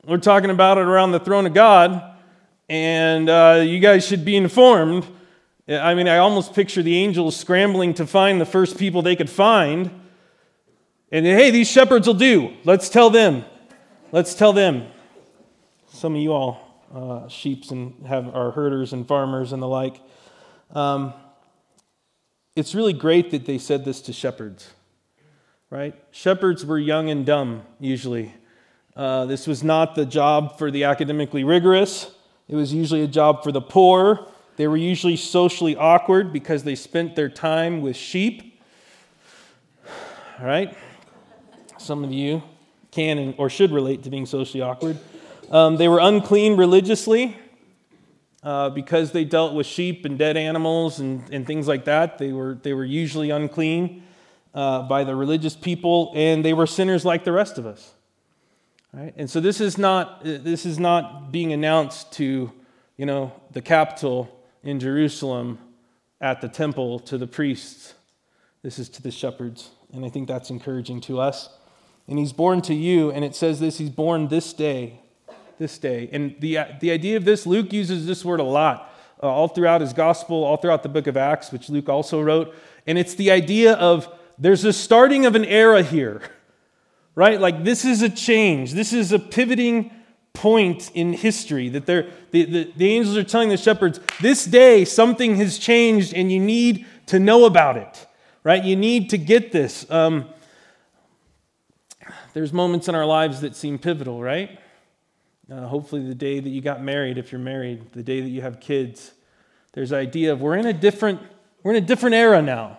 we're 0.06 0.18
talking 0.18 0.50
about 0.50 0.78
it 0.78 0.86
around 0.86 1.12
the 1.12 1.20
throne 1.20 1.46
of 1.46 1.54
God, 1.54 2.14
and 2.68 3.28
uh, 3.28 3.62
you 3.64 3.80
guys 3.80 4.06
should 4.06 4.24
be 4.24 4.36
informed 4.36 5.06
I 5.70 5.94
mean, 5.94 6.08
I 6.08 6.18
almost 6.18 6.52
picture 6.52 6.82
the 6.82 6.96
angels 6.96 7.36
scrambling 7.36 7.94
to 7.94 8.06
find 8.06 8.40
the 8.40 8.46
first 8.46 8.76
people 8.76 9.02
they 9.02 9.14
could 9.14 9.30
find. 9.30 9.90
And 11.12 11.24
hey, 11.24 11.52
these 11.52 11.70
shepherds 11.70 12.08
will 12.08 12.14
do. 12.14 12.54
Let's 12.64 12.88
tell 12.88 13.08
them. 13.08 13.44
Let's 14.10 14.34
tell 14.34 14.52
them. 14.52 14.88
Some 15.88 16.16
of 16.16 16.20
you 16.20 16.32
all, 16.32 16.84
uh, 16.92 17.28
sheeps 17.28 17.70
and 17.70 18.04
have 18.06 18.34
are 18.34 18.50
herders 18.50 18.92
and 18.92 19.06
farmers 19.06 19.52
and 19.52 19.62
the 19.62 19.68
like. 19.68 20.00
Um, 20.72 21.12
it's 22.56 22.74
really 22.74 22.92
great 22.92 23.30
that 23.30 23.46
they 23.46 23.58
said 23.58 23.84
this 23.84 24.00
to 24.02 24.12
shepherds, 24.12 24.70
right? 25.68 25.94
Shepherds 26.10 26.66
were 26.66 26.78
young 26.78 27.10
and 27.10 27.24
dumb 27.24 27.62
usually. 27.78 28.34
Uh, 28.96 29.26
this 29.26 29.46
was 29.46 29.62
not 29.62 29.94
the 29.94 30.04
job 30.04 30.58
for 30.58 30.70
the 30.72 30.84
academically 30.84 31.44
rigorous. 31.44 32.10
It 32.48 32.56
was 32.56 32.74
usually 32.74 33.02
a 33.02 33.08
job 33.08 33.44
for 33.44 33.52
the 33.52 33.60
poor 33.60 34.26
they 34.60 34.68
were 34.68 34.76
usually 34.76 35.16
socially 35.16 35.74
awkward 35.74 36.34
because 36.34 36.64
they 36.64 36.74
spent 36.74 37.16
their 37.16 37.30
time 37.30 37.80
with 37.80 37.96
sheep. 37.96 38.60
All 40.38 40.44
right? 40.44 40.76
Some 41.78 42.04
of 42.04 42.12
you 42.12 42.42
can 42.90 43.34
or 43.38 43.48
should 43.48 43.72
relate 43.72 44.02
to 44.02 44.10
being 44.10 44.26
socially 44.26 44.60
awkward. 44.60 44.98
Um, 45.50 45.78
they 45.78 45.88
were 45.88 45.98
unclean 45.98 46.58
religiously 46.58 47.38
uh, 48.42 48.68
because 48.68 49.12
they 49.12 49.24
dealt 49.24 49.54
with 49.54 49.66
sheep 49.66 50.04
and 50.04 50.18
dead 50.18 50.36
animals 50.36 51.00
and, 51.00 51.24
and 51.32 51.46
things 51.46 51.66
like 51.66 51.86
that. 51.86 52.18
They 52.18 52.34
were, 52.34 52.58
they 52.62 52.74
were 52.74 52.84
usually 52.84 53.30
unclean 53.30 54.02
uh, 54.52 54.82
by 54.82 55.04
the 55.04 55.16
religious 55.16 55.56
people, 55.56 56.12
and 56.14 56.44
they 56.44 56.52
were 56.52 56.66
sinners 56.66 57.02
like 57.02 57.24
the 57.24 57.32
rest 57.32 57.56
of 57.56 57.64
us. 57.64 57.94
Right? 58.92 59.14
And 59.16 59.30
so 59.30 59.40
this 59.40 59.58
is 59.58 59.78
not 59.78 60.22
this 60.22 60.66
is 60.66 60.78
not 60.78 61.32
being 61.32 61.54
announced 61.54 62.12
to 62.12 62.52
you 62.98 63.06
know 63.06 63.32
the 63.52 63.62
capital 63.62 64.36
in 64.62 64.80
Jerusalem 64.80 65.58
at 66.20 66.40
the 66.40 66.48
temple 66.48 66.98
to 67.00 67.18
the 67.18 67.26
priests. 67.26 67.94
This 68.62 68.78
is 68.78 68.88
to 68.90 69.02
the 69.02 69.10
shepherds. 69.10 69.70
And 69.92 70.04
I 70.04 70.08
think 70.10 70.28
that's 70.28 70.50
encouraging 70.50 71.00
to 71.02 71.20
us. 71.20 71.48
And 72.08 72.18
he's 72.18 72.32
born 72.32 72.60
to 72.62 72.74
you, 72.74 73.10
and 73.10 73.24
it 73.24 73.34
says 73.34 73.60
this 73.60 73.78
he's 73.78 73.90
born 73.90 74.28
this 74.28 74.52
day. 74.52 75.00
This 75.58 75.78
day. 75.78 76.08
And 76.12 76.34
the, 76.40 76.58
the 76.80 76.90
idea 76.90 77.16
of 77.16 77.24
this, 77.24 77.46
Luke 77.46 77.72
uses 77.72 78.06
this 78.06 78.24
word 78.24 78.40
a 78.40 78.44
lot, 78.44 78.92
uh, 79.22 79.26
all 79.26 79.48
throughout 79.48 79.80
his 79.80 79.92
gospel, 79.92 80.42
all 80.42 80.56
throughout 80.56 80.82
the 80.82 80.88
book 80.88 81.06
of 81.06 81.16
Acts, 81.16 81.52
which 81.52 81.68
Luke 81.68 81.88
also 81.88 82.20
wrote. 82.20 82.54
And 82.86 82.98
it's 82.98 83.14
the 83.14 83.30
idea 83.30 83.74
of 83.74 84.08
there's 84.38 84.64
a 84.64 84.72
starting 84.72 85.26
of 85.26 85.34
an 85.34 85.44
era 85.44 85.82
here, 85.82 86.22
right? 87.14 87.38
Like 87.38 87.62
this 87.62 87.84
is 87.84 88.02
a 88.02 88.08
change, 88.08 88.72
this 88.72 88.92
is 88.92 89.12
a 89.12 89.18
pivoting 89.18 89.92
point 90.32 90.90
in 90.94 91.12
history 91.12 91.68
that 91.70 91.86
they're, 91.86 92.08
the, 92.30 92.44
the, 92.44 92.72
the 92.76 92.90
angels 92.90 93.16
are 93.16 93.24
telling 93.24 93.48
the 93.48 93.56
shepherds, 93.56 94.00
this 94.20 94.44
day 94.44 94.84
something 94.84 95.36
has 95.36 95.58
changed 95.58 96.14
and 96.14 96.30
you 96.30 96.40
need 96.40 96.86
to 97.06 97.18
know 97.18 97.44
about 97.44 97.76
it, 97.76 98.06
right? 98.44 98.62
You 98.62 98.76
need 98.76 99.10
to 99.10 99.18
get 99.18 99.52
this. 99.52 99.90
Um, 99.90 100.26
there's 102.32 102.52
moments 102.52 102.88
in 102.88 102.94
our 102.94 103.06
lives 103.06 103.40
that 103.40 103.56
seem 103.56 103.78
pivotal, 103.78 104.22
right? 104.22 104.58
Uh, 105.50 105.66
hopefully, 105.66 106.06
the 106.06 106.14
day 106.14 106.38
that 106.38 106.48
you 106.48 106.60
got 106.60 106.80
married, 106.80 107.18
if 107.18 107.32
you're 107.32 107.40
married, 107.40 107.92
the 107.92 108.04
day 108.04 108.20
that 108.20 108.28
you 108.28 108.40
have 108.40 108.60
kids. 108.60 109.12
There's 109.72 109.92
idea 109.92 110.32
of 110.32 110.40
we're 110.40 110.56
in 110.56 110.66
a 110.66 110.72
different 110.72 111.20
we're 111.62 111.72
in 111.72 111.82
a 111.82 111.86
different 111.86 112.14
era 112.14 112.40
now. 112.40 112.78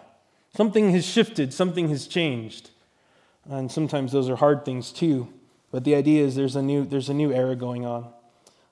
Something 0.55 0.91
has 0.91 1.05
shifted, 1.05 1.53
something 1.53 1.89
has 1.89 2.07
changed. 2.07 2.71
And 3.49 3.71
sometimes 3.71 4.11
those 4.11 4.29
are 4.29 4.35
hard 4.35 4.63
things 4.63 4.91
too. 4.91 5.27
But 5.71 5.83
the 5.83 5.95
idea 5.95 6.25
is 6.25 6.35
there's 6.35 6.55
a 6.55 6.61
new, 6.61 6.85
there's 6.85 7.09
a 7.09 7.13
new 7.13 7.31
era 7.31 7.55
going 7.55 7.85
on. 7.85 8.11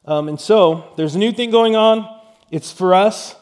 Um, 0.05 0.27
and 0.27 0.39
so 0.39 0.91
there's 0.97 1.15
a 1.15 1.19
new 1.19 1.31
thing 1.31 1.49
going 1.49 1.75
on. 1.75 2.07
It's 2.51 2.71
for 2.71 2.93
us, 2.93 3.35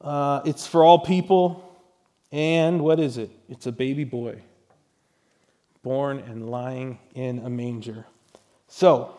uh, 0.00 0.40
it's 0.44 0.66
for 0.66 0.84
all 0.84 0.98
people. 0.98 1.62
And 2.32 2.80
what 2.80 2.98
is 2.98 3.18
it? 3.18 3.30
It's 3.48 3.66
a 3.66 3.72
baby 3.72 4.04
boy 4.04 4.42
born 5.86 6.18
and 6.18 6.50
lying 6.50 6.98
in 7.14 7.38
a 7.38 7.48
manger. 7.48 8.04
So, 8.66 9.14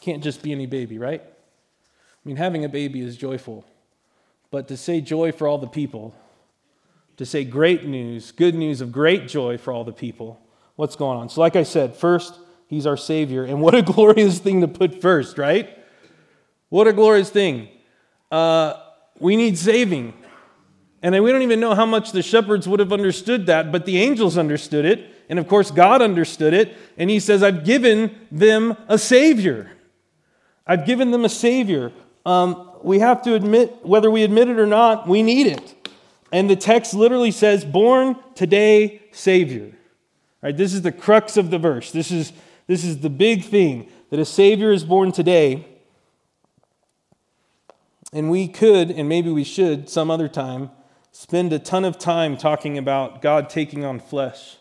can't 0.00 0.22
just 0.22 0.44
be 0.44 0.52
any 0.52 0.66
baby, 0.66 0.96
right? 0.96 1.20
I 1.24 2.28
mean, 2.28 2.36
having 2.36 2.64
a 2.64 2.68
baby 2.68 3.00
is 3.00 3.16
joyful. 3.16 3.64
But 4.52 4.68
to 4.68 4.76
say 4.76 5.00
joy 5.00 5.32
for 5.32 5.48
all 5.48 5.58
the 5.58 5.66
people, 5.66 6.14
to 7.16 7.26
say 7.26 7.42
great 7.42 7.84
news, 7.84 8.30
good 8.30 8.54
news 8.54 8.80
of 8.80 8.92
great 8.92 9.26
joy 9.26 9.58
for 9.58 9.72
all 9.72 9.82
the 9.82 9.92
people, 9.92 10.40
what's 10.76 10.96
going 10.96 11.18
on. 11.18 11.28
So, 11.28 11.40
like 11.40 11.56
I 11.56 11.62
said, 11.62 11.96
first, 11.96 12.38
he's 12.66 12.86
our 12.86 12.96
Savior. 12.96 13.44
And 13.44 13.60
what 13.60 13.74
a 13.74 13.82
glorious 13.92 14.38
thing 14.38 14.60
to 14.60 14.68
put 14.68 15.00
first, 15.00 15.38
right? 15.38 15.78
What 16.68 16.86
a 16.86 16.92
glorious 16.92 17.30
thing. 17.30 17.68
Uh, 18.30 18.74
we 19.18 19.36
need 19.36 19.56
saving. 19.56 20.14
And 21.02 21.22
we 21.22 21.30
don't 21.30 21.42
even 21.42 21.60
know 21.60 21.74
how 21.74 21.84
much 21.84 22.12
the 22.12 22.22
shepherds 22.22 22.66
would 22.66 22.80
have 22.80 22.92
understood 22.92 23.46
that, 23.46 23.70
but 23.70 23.84
the 23.84 23.98
angels 23.98 24.38
understood 24.38 24.86
it. 24.86 25.14
And 25.28 25.38
of 25.38 25.46
course, 25.48 25.70
God 25.70 26.00
understood 26.00 26.54
it. 26.54 26.74
And 26.96 27.10
he 27.10 27.20
says, 27.20 27.42
I've 27.42 27.64
given 27.64 28.26
them 28.32 28.76
a 28.88 28.98
Savior. 28.98 29.70
I've 30.66 30.86
given 30.86 31.10
them 31.10 31.24
a 31.24 31.28
Savior. 31.28 31.92
Um, 32.24 32.70
we 32.82 33.00
have 33.00 33.22
to 33.22 33.34
admit, 33.34 33.84
whether 33.84 34.10
we 34.10 34.22
admit 34.22 34.48
it 34.48 34.58
or 34.58 34.66
not, 34.66 35.06
we 35.06 35.22
need 35.22 35.46
it. 35.46 35.90
And 36.32 36.48
the 36.48 36.56
text 36.56 36.94
literally 36.94 37.30
says, 37.30 37.64
Born 37.64 38.16
today, 38.34 39.02
Savior. 39.12 39.72
Right, 40.44 40.54
this 40.54 40.74
is 40.74 40.82
the 40.82 40.92
crux 40.92 41.38
of 41.38 41.50
the 41.50 41.58
verse. 41.58 41.90
This 41.90 42.10
is, 42.10 42.34
this 42.66 42.84
is 42.84 42.98
the 42.98 43.08
big 43.08 43.44
thing 43.44 43.88
that 44.10 44.20
a 44.20 44.26
Savior 44.26 44.72
is 44.72 44.84
born 44.84 45.10
today. 45.10 45.66
And 48.12 48.30
we 48.30 48.46
could, 48.46 48.90
and 48.90 49.08
maybe 49.08 49.30
we 49.30 49.42
should, 49.42 49.88
some 49.88 50.10
other 50.10 50.28
time, 50.28 50.70
spend 51.12 51.54
a 51.54 51.58
ton 51.58 51.86
of 51.86 51.98
time 51.98 52.36
talking 52.36 52.76
about 52.76 53.22
God 53.22 53.48
taking 53.48 53.86
on 53.86 53.98
flesh 53.98 54.58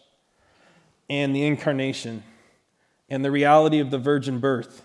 and 1.10 1.36
the 1.36 1.46
incarnation 1.46 2.24
and 3.10 3.26
the 3.26 3.30
reality 3.30 3.80
of 3.80 3.92
the 3.92 4.00
virgin 4.00 4.40
birth, 4.40 4.84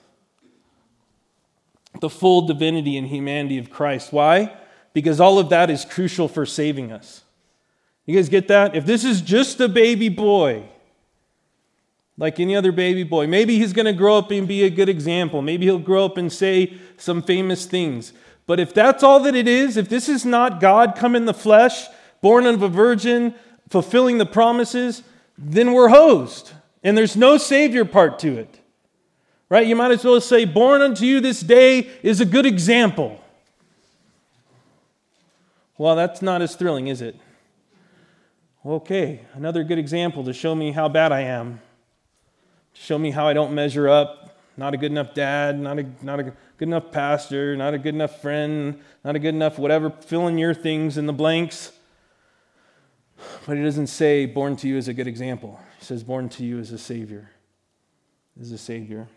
the 2.01 2.11
full 2.11 2.43
divinity 2.43 2.97
and 2.97 3.07
humanity 3.07 3.59
of 3.59 3.71
Christ. 3.71 4.13
Why? 4.13 4.53
Because 4.95 5.21
all 5.21 5.39
of 5.39 5.49
that 5.51 5.71
is 5.71 5.85
crucial 5.85 6.27
for 6.27 6.45
saving 6.45 6.91
us. 6.91 7.23
You 8.05 8.17
guys 8.17 8.29
get 8.29 8.49
that? 8.49 8.75
If 8.75 8.85
this 8.85 9.05
is 9.05 9.21
just 9.21 9.61
a 9.61 9.69
baby 9.69 10.09
boy, 10.09 10.65
like 12.19 12.41
any 12.41 12.57
other 12.57 12.73
baby 12.73 13.05
boy. 13.05 13.29
Maybe 13.29 13.59
he's 13.59 13.73
going 13.73 13.87
to 13.87 13.93
grow 13.93 14.19
up 14.19 14.31
and 14.33 14.47
be 14.47 14.65
a 14.65 14.71
good 14.71 14.89
example. 14.89 15.41
Maybe 15.41 15.67
he'll 15.67 15.79
grow 15.79 16.05
up 16.05 16.17
and 16.17 16.31
say 16.31 16.77
some 16.97 17.23
famous 17.23 17.65
things. 17.65 18.13
But 18.47 18.59
if 18.59 18.75
that's 18.75 19.03
all 19.03 19.21
that 19.21 19.37
it 19.37 19.47
is, 19.47 19.77
if 19.77 19.89
this 19.89 20.09
is 20.09 20.25
not 20.27 20.61
God 20.61 20.97
come 20.97 21.15
in 21.15 21.27
the 21.27 21.35
flesh, 21.35 21.87
born 22.21 22.45
of 22.47 22.63
a 22.63 22.69
virgin, 22.69 23.35
fulfilling 23.69 24.19
the 24.19 24.27
promises, 24.27 25.05
then 25.37 25.73
we're 25.73 25.89
hosed. 25.89 26.53
And 26.83 26.99
there's 26.99 27.17
no 27.17 27.39
Savior 27.39 27.85
part 27.85 28.19
to 28.21 28.37
it. 28.37 28.59
Right? 29.49 29.67
You 29.67 29.77
might 29.77 29.93
as 29.93 30.05
well 30.05 30.21
say, 30.21 30.45
Born 30.45 30.83
unto 30.83 31.05
you 31.05 31.21
this 31.21 31.41
day 31.41 31.89
is 32.03 32.21
a 32.21 32.27
good 32.27 32.47
example. 32.47 33.23
Well, 35.79 35.95
that's 35.95 36.21
not 36.21 36.43
as 36.43 36.57
thrilling, 36.57 36.89
is 36.89 37.01
it? 37.01 37.17
Okay, 38.67 39.21
another 39.35 39.63
good 39.63 39.79
example 39.79 40.25
to 40.25 40.33
show 40.33 40.55
me 40.55 40.73
how 40.73 40.89
bad 40.89 41.13
I 41.13 41.21
am 41.21 41.61
show 42.79 42.99
me 42.99 43.11
how 43.11 43.27
I 43.27 43.33
don't 43.33 43.55
measure 43.55 43.89
up. 43.89 44.37
Not 44.57 44.75
a 44.75 44.77
good 44.77 44.91
enough 44.91 45.15
dad, 45.15 45.59
not 45.59 45.79
a, 45.79 45.87
not 46.03 46.19
a 46.19 46.25
good 46.25 46.35
enough 46.69 46.91
pastor, 46.91 47.57
not 47.57 47.75
a 47.75 47.79
good 47.79 47.95
enough 47.95 48.21
friend, 48.21 48.81
not 49.05 49.15
a 49.15 49.19
good 49.19 49.35
enough 49.35 49.59
whatever, 49.59 49.91
fill 49.91 50.27
in 50.27 50.37
your 50.37 50.53
things 50.53 50.99
in 50.99 51.07
the 51.07 51.13
blanks. 51.13 51.73
But 53.47 53.57
he 53.57 53.63
doesn't 53.63 53.87
say, 53.87 54.27
born 54.27 54.57
to 54.57 54.69
you 54.69 54.77
as 54.77 54.89
a 54.89 54.95
good 54.95 55.07
example. 55.07 55.61
He 55.79 55.85
says, 55.85 56.03
born 56.03 56.29
to 56.31 56.45
you 56.45 56.59
as 56.59 56.73
a 56.73 56.79
Savior. 56.79 57.31
As 58.41 58.51
a 58.53 58.59
Savior. 58.59 59.09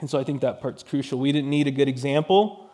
And 0.00 0.10
so 0.10 0.18
I 0.18 0.24
think 0.24 0.40
that 0.40 0.60
part's 0.60 0.82
crucial. 0.82 1.18
We 1.18 1.30
didn't 1.32 1.50
need 1.50 1.66
a 1.66 1.72
good 1.72 1.88
example. 1.88 2.70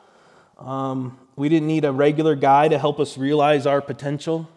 Um, 0.58 1.18
we 1.36 1.48
didn't 1.48 1.68
need 1.68 1.84
a 1.84 1.92
regular 1.92 2.34
guy 2.34 2.68
to 2.68 2.78
help 2.78 3.00
us 3.00 3.18
realize 3.18 3.66
our 3.66 3.82
potential. 3.82 4.48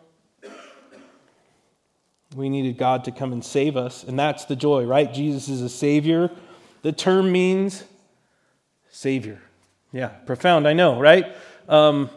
We 2.35 2.47
needed 2.49 2.77
God 2.77 3.05
to 3.05 3.11
come 3.11 3.33
and 3.33 3.43
save 3.43 3.75
us, 3.75 4.03
and 4.03 4.17
that's 4.17 4.45
the 4.45 4.55
joy, 4.55 4.83
right? 4.85 5.11
Jesus 5.11 5.49
is 5.49 5.61
a 5.61 5.69
Savior. 5.69 6.29
The 6.83 6.91
term 6.91 7.31
means 7.31 7.83
Savior. 8.91 9.41
Yeah, 9.91 10.09
profound, 10.09 10.67
I 10.67 10.73
know, 10.73 10.99
right? 10.99 11.35
Um, 11.67 12.11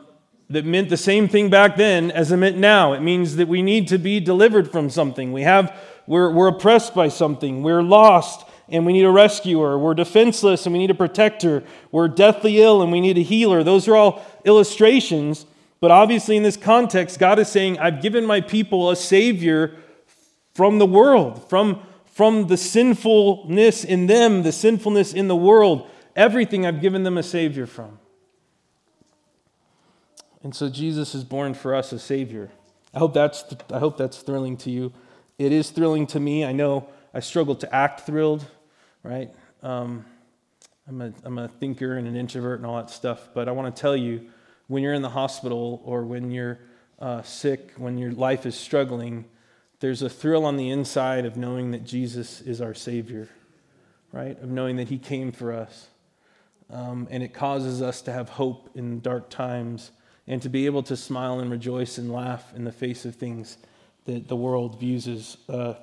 that 0.51 0.67
meant 0.67 0.91
the 0.91 0.99
same 0.99 1.29
thing 1.29 1.49
back 1.49 1.77
then 1.77 2.11
as 2.11 2.31
it 2.31 2.37
meant 2.37 2.59
now. 2.59 2.93
It 2.93 3.01
means 3.01 3.37
that 3.37 3.49
we 3.49 3.63
need 3.63 3.89
to 3.89 3.99
be 3.99 4.21
delivered 4.21 4.71
from 4.71 4.91
something. 4.91 5.33
We 5.33 5.43
have, 5.43 5.75
we're, 6.07 6.31
we're 6.31 6.49
oppressed 6.49 6.95
by 6.95 7.09
something. 7.09 7.63
We're 7.63 7.83
lost 7.83 8.47
and 8.69 8.85
we 8.85 8.93
need 8.93 9.05
a 9.05 9.11
rescuer. 9.11 9.79
We're 9.79 9.95
defenseless 9.95 10.67
and 10.67 10.75
we 10.75 10.79
need 10.79 10.91
a 10.91 10.95
protector. 10.95 11.65
We're 11.91 12.09
deathly 12.09 12.61
ill 12.61 12.83
and 12.83 12.93
we 12.93 13.01
need 13.01 13.17
a 13.17 13.23
healer. 13.23 13.65
Those 13.65 13.89
are 13.89 13.97
all 13.97 14.23
illustrations. 14.45 15.47
But 15.81 15.91
obviously, 15.91 16.37
in 16.37 16.43
this 16.43 16.59
context, 16.59 17.19
God 17.19 17.39
is 17.39 17.49
saying, 17.49 17.79
I've 17.79 18.03
given 18.03 18.27
my 18.27 18.43
people 18.43 18.91
a 18.91 18.97
Savior 18.97 19.75
from 20.55 20.79
the 20.79 20.87
world, 20.87 21.49
from, 21.49 21.83
from 22.07 22.47
the 22.47 22.57
sinfulness 22.57 23.85
in 23.85 24.07
them, 24.07 24.43
the 24.43 24.53
sinfulness 24.53 25.13
in 25.13 25.29
the 25.29 25.37
world. 25.37 25.89
Everything 26.15 26.67
I've 26.67 26.81
given 26.81 27.05
them 27.05 27.17
a 27.17 27.23
Savior 27.23 27.67
from. 27.67 27.99
And 30.43 30.55
so 30.55 30.69
Jesus 30.69 31.15
is 31.15 31.25
born 31.25 31.55
for 31.55 31.75
us 31.75 31.93
a 31.93 31.99
Savior. 31.99 32.51
I 32.93 32.99
hope 32.99 33.15
that's, 33.15 33.45
I 33.73 33.79
hope 33.79 33.97
that's 33.97 34.19
thrilling 34.19 34.57
to 34.59 34.71
you. 34.71 34.93
It 35.39 35.53
is 35.53 35.71
thrilling 35.71 36.07
to 36.09 36.21
me. 36.21 36.45
I 36.45 36.53
know 36.53 36.89
I 37.15 37.21
struggle 37.21 37.55
to 37.57 37.75
act 37.75 38.01
thrilled, 38.01 38.45
right? 39.03 39.31
Um, 39.63 40.05
I'm, 40.87 41.01
a, 41.01 41.13
I'm 41.25 41.39
a 41.39 41.49
thinker 41.49 41.97
and 41.97 42.07
an 42.07 42.17
introvert 42.17 42.59
and 42.59 42.67
all 42.67 42.77
that 42.77 42.91
stuff, 42.91 43.29
but 43.33 43.49
I 43.49 43.53
want 43.53 43.75
to 43.75 43.81
tell 43.81 43.97
you 43.97 44.29
when 44.67 44.83
you're 44.83 44.95
in 44.95 45.03
the 45.03 45.11
hospital 45.11 45.81
or 45.85 46.03
when 46.05 46.31
you're 46.31 46.59
uh, 46.99 47.23
sick, 47.23 47.73
when 47.77 47.99
your 47.99 48.13
life 48.13 48.47
is 48.47 48.55
struggling, 48.55 49.25
there's 49.83 50.01
a 50.01 50.09
thrill 50.09 50.47
on 50.47 50.57
the 50.57 50.71
inside 50.71 51.27
of 51.27 51.37
knowing 51.37 51.73
that 51.73 51.83
Jesus 51.83 52.41
is 52.41 52.61
our 52.61 52.73
Savior, 52.73 53.29
right? 54.13 54.41
Of 54.41 54.49
knowing 54.49 54.77
that 54.77 54.89
He 54.89 54.97
came 54.97 55.33
for 55.33 55.53
us. 55.53 55.89
Um, 56.71 57.09
and 57.11 57.21
it 57.21 57.35
causes 57.35 57.83
us 57.83 58.01
to 58.03 58.13
have 58.13 58.29
hope 58.29 58.71
in 58.77 59.01
dark 59.01 59.29
times 59.29 59.91
and 60.29 60.41
to 60.41 60.49
be 60.49 60.67
able 60.67 60.85
to 60.85 60.97
smile 60.97 61.41
and 61.41 61.51
rejoice 61.51 61.99
and 61.99 62.13
laugh 62.13 62.55
in 62.55 62.63
the 62.63 62.71
face 62.71 63.05
of 63.05 63.17
things 63.17 63.59
that 64.05 64.29
the 64.29 64.37
world 64.37 64.79
views 64.79 65.09
as 65.09 65.37
uh, 65.49 65.75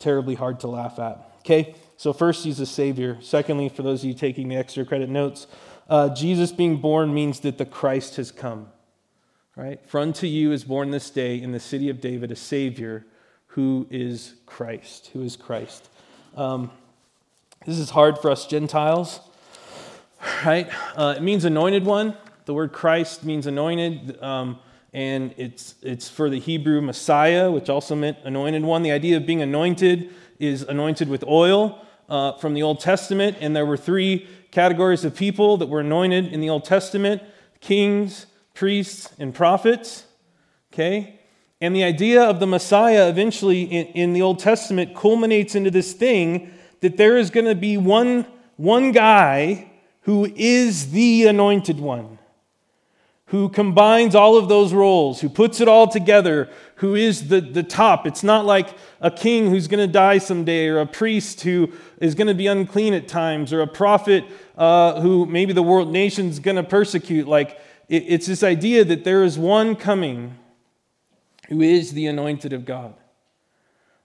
terribly 0.00 0.34
hard 0.34 0.58
to 0.58 0.66
laugh 0.66 0.98
at. 0.98 1.36
Okay, 1.42 1.76
so 1.96 2.12
first, 2.12 2.42
He's 2.42 2.58
a 2.58 2.66
Savior. 2.66 3.18
Secondly, 3.20 3.68
for 3.68 3.84
those 3.84 4.00
of 4.00 4.06
you 4.06 4.14
taking 4.14 4.48
the 4.48 4.56
extra 4.56 4.84
credit 4.84 5.08
notes, 5.08 5.46
uh, 5.88 6.12
Jesus 6.12 6.50
being 6.50 6.78
born 6.78 7.14
means 7.14 7.38
that 7.40 7.56
the 7.56 7.66
Christ 7.66 8.16
has 8.16 8.32
come. 8.32 8.66
Right? 9.54 9.78
For 9.86 10.00
unto 10.00 10.26
you 10.26 10.50
is 10.50 10.64
born 10.64 10.90
this 10.90 11.08
day 11.08 11.40
in 11.40 11.52
the 11.52 11.60
city 11.60 11.88
of 11.88 12.00
David 12.00 12.32
a 12.32 12.36
Savior 12.36 13.06
who 13.54 13.86
is 13.90 14.34
Christ. 14.46 15.10
Who 15.12 15.22
is 15.22 15.36
Christ? 15.36 15.88
Um, 16.36 16.70
this 17.66 17.78
is 17.78 17.90
hard 17.90 18.18
for 18.18 18.30
us 18.30 18.46
Gentiles, 18.46 19.20
right? 20.44 20.70
Uh, 20.96 21.14
it 21.18 21.22
means 21.22 21.44
anointed 21.44 21.84
one. 21.84 22.16
The 22.46 22.54
word 22.54 22.72
Christ 22.72 23.24
means 23.24 23.46
anointed, 23.46 24.20
um, 24.22 24.58
and 24.94 25.34
it's, 25.36 25.74
it's 25.82 26.08
for 26.08 26.30
the 26.30 26.40
Hebrew 26.40 26.80
Messiah, 26.80 27.50
which 27.50 27.68
also 27.68 27.94
meant 27.94 28.16
anointed 28.24 28.62
one. 28.62 28.82
The 28.82 28.90
idea 28.90 29.18
of 29.18 29.26
being 29.26 29.42
anointed 29.42 30.10
is 30.38 30.62
anointed 30.62 31.08
with 31.08 31.22
oil 31.24 31.84
uh, 32.08 32.32
from 32.38 32.54
the 32.54 32.62
Old 32.62 32.80
Testament, 32.80 33.36
and 33.40 33.54
there 33.54 33.66
were 33.66 33.76
three 33.76 34.26
categories 34.50 35.04
of 35.04 35.14
people 35.14 35.58
that 35.58 35.66
were 35.66 35.80
anointed 35.80 36.32
in 36.32 36.40
the 36.40 36.48
Old 36.48 36.64
Testament 36.64 37.22
kings, 37.60 38.26
priests, 38.54 39.14
and 39.18 39.34
prophets. 39.34 40.06
Okay? 40.72 41.20
And 41.62 41.76
the 41.76 41.84
idea 41.84 42.24
of 42.24 42.40
the 42.40 42.46
Messiah 42.46 43.08
eventually 43.08 43.62
in, 43.62 43.86
in, 43.94 44.12
the 44.14 44.20
Old 44.20 44.40
Testament 44.40 44.96
culminates 44.96 45.54
into 45.54 45.70
this 45.70 45.92
thing 45.92 46.50
that 46.80 46.96
there 46.96 47.16
is 47.16 47.30
going 47.30 47.46
to 47.46 47.54
be 47.54 47.76
one, 47.76 48.26
one 48.56 48.90
guy 48.90 49.70
who 50.00 50.24
is 50.34 50.90
the 50.90 51.28
anointed 51.28 51.78
one, 51.78 52.18
who 53.26 53.48
combines 53.48 54.16
all 54.16 54.36
of 54.36 54.48
those 54.48 54.72
roles, 54.72 55.20
who 55.20 55.28
puts 55.28 55.60
it 55.60 55.68
all 55.68 55.86
together, 55.86 56.50
who 56.76 56.96
is 56.96 57.28
the, 57.28 57.40
the 57.40 57.62
top. 57.62 58.08
It's 58.08 58.24
not 58.24 58.44
like 58.44 58.76
a 59.00 59.12
king 59.12 59.48
who's 59.48 59.68
going 59.68 59.86
to 59.86 59.92
die 59.92 60.18
someday, 60.18 60.66
or 60.66 60.80
a 60.80 60.86
priest 60.86 61.42
who 61.42 61.72
is 62.00 62.16
going 62.16 62.26
to 62.26 62.34
be 62.34 62.48
unclean 62.48 62.92
at 62.92 63.06
times, 63.06 63.52
or 63.52 63.60
a 63.60 63.68
prophet 63.68 64.24
uh, 64.58 65.00
who 65.00 65.26
maybe 65.26 65.52
the 65.52 65.62
world 65.62 65.92
nation's 65.92 66.40
going 66.40 66.56
to 66.56 66.64
persecute. 66.64 67.28
Like, 67.28 67.60
it, 67.88 68.02
it's 68.08 68.26
this 68.26 68.42
idea 68.42 68.84
that 68.84 69.04
there 69.04 69.22
is 69.22 69.38
one 69.38 69.76
coming 69.76 70.38
who 71.48 71.60
is 71.60 71.92
the 71.92 72.06
anointed 72.06 72.52
of 72.52 72.64
God. 72.64 72.94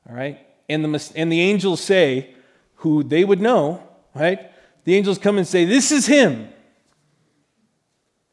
All 0.09 0.15
right? 0.15 0.39
And 0.69 0.83
the, 0.83 1.11
and 1.15 1.31
the 1.31 1.41
angels 1.41 1.81
say, 1.81 2.33
who 2.77 3.03
they 3.03 3.23
would 3.23 3.39
know, 3.39 3.83
right? 4.13 4.51
The 4.83 4.95
angels 4.95 5.17
come 5.17 5.37
and 5.37 5.47
say, 5.47 5.65
This 5.65 5.91
is 5.91 6.05
him. 6.05 6.49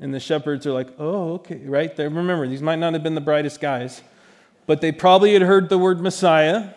And 0.00 0.12
the 0.12 0.20
shepherds 0.20 0.66
are 0.66 0.72
like, 0.72 0.88
Oh, 0.98 1.34
okay, 1.34 1.62
right? 1.64 1.94
They, 1.94 2.04
remember, 2.04 2.46
these 2.46 2.62
might 2.62 2.78
not 2.78 2.92
have 2.92 3.02
been 3.02 3.14
the 3.14 3.20
brightest 3.20 3.60
guys, 3.60 4.02
but 4.66 4.80
they 4.80 4.92
probably 4.92 5.32
had 5.32 5.42
heard 5.42 5.68
the 5.68 5.78
word 5.78 6.00
Messiah, 6.00 6.70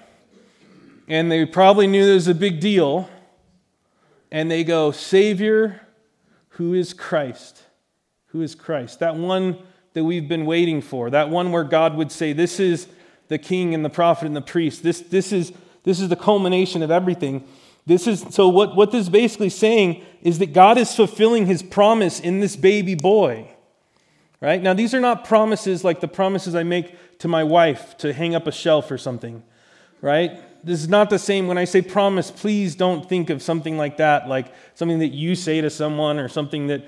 and 1.08 1.32
they 1.32 1.46
probably 1.46 1.88
knew 1.88 2.06
there 2.06 2.16
was 2.16 2.28
a 2.28 2.36
big 2.36 2.60
deal. 2.60 3.10
And 4.30 4.52
they 4.52 4.66
go, 4.66 4.92
Savior, 4.92 5.82
who 6.50 6.74
is 6.74 6.94
Christ? 6.94 7.64
Who 8.28 8.42
is 8.42 8.56
Christ? 8.56 9.00
That 9.00 9.16
one 9.16 9.60
that 9.98 10.04
we've 10.04 10.28
been 10.28 10.46
waiting 10.46 10.80
for, 10.80 11.10
that 11.10 11.32
one 11.32 11.52
where 11.52 11.64
God 11.64 11.96
would 11.96 12.12
say, 12.12 12.32
This 12.32 12.60
is 12.60 12.88
the 13.30 13.40
king 13.40 13.74
and 13.74 13.84
the 13.84 13.90
prophet 13.90 14.28
and 14.28 14.36
the 14.36 14.42
priest. 14.42 14.84
This, 14.84 15.02
this, 15.02 15.32
is, 15.32 15.52
this 15.86 16.00
is 16.00 16.08
the 16.08 16.16
culmination 16.16 16.84
of 16.84 16.92
everything. 16.92 17.48
This 17.88 18.06
is 18.06 18.24
so 18.30 18.48
what, 18.48 18.76
what 18.76 18.92
this 18.92 19.06
is 19.06 19.10
basically 19.10 19.50
saying 19.50 20.04
is 20.22 20.38
that 20.38 20.54
God 20.54 20.78
is 20.78 20.96
fulfilling 20.96 21.48
his 21.48 21.64
promise 21.64 22.20
in 22.20 22.42
this 22.42 22.56
baby 22.56 22.94
boy. 22.94 23.50
Right? 24.40 24.62
Now, 24.62 24.76
these 24.76 24.94
are 24.94 25.00
not 25.00 25.26
promises 25.26 25.84
like 25.84 26.00
the 26.00 26.08
promises 26.08 26.54
I 26.54 26.62
make 26.62 27.18
to 27.18 27.28
my 27.28 27.44
wife 27.44 27.98
to 27.98 28.14
hang 28.14 28.36
up 28.36 28.46
a 28.46 28.52
shelf 28.52 28.92
or 28.92 29.00
something. 29.00 29.42
Right? 30.00 30.40
This 30.64 30.80
is 30.80 30.90
not 30.90 31.10
the 31.10 31.18
same. 31.18 31.48
When 31.48 31.58
I 31.58 31.64
say 31.64 31.82
promise, 31.82 32.30
please 32.30 32.76
don't 32.76 33.10
think 33.10 33.32
of 33.32 33.42
something 33.42 33.78
like 33.78 33.98
that, 33.98 34.30
like 34.30 34.54
something 34.76 35.00
that 35.00 35.08
you 35.08 35.34
say 35.34 35.60
to 35.60 35.72
someone 35.72 36.20
or 36.20 36.30
something 36.30 36.68
that 36.68 36.86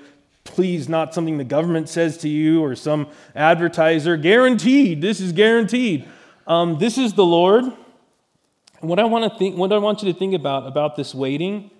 please 0.50 0.88
not 0.88 1.14
something 1.14 1.38
the 1.38 1.44
government 1.44 1.88
says 1.88 2.18
to 2.18 2.28
you 2.28 2.62
or 2.62 2.74
some 2.74 3.08
advertiser. 3.34 4.16
Guaranteed. 4.16 5.00
This 5.00 5.20
is 5.20 5.32
guaranteed. 5.32 6.06
Um, 6.46 6.78
this 6.78 6.98
is 6.98 7.14
the 7.14 7.24
Lord. 7.24 7.64
And 7.64 8.90
what 8.90 8.98
I 8.98 9.04
want 9.04 9.32
to 9.32 9.38
think, 9.38 9.56
what 9.56 9.72
I 9.72 9.78
want 9.78 10.02
you 10.02 10.12
to 10.12 10.18
think 10.18 10.34
about 10.34 10.66
about 10.66 10.96
this 10.96 11.14
waiting, 11.14 11.70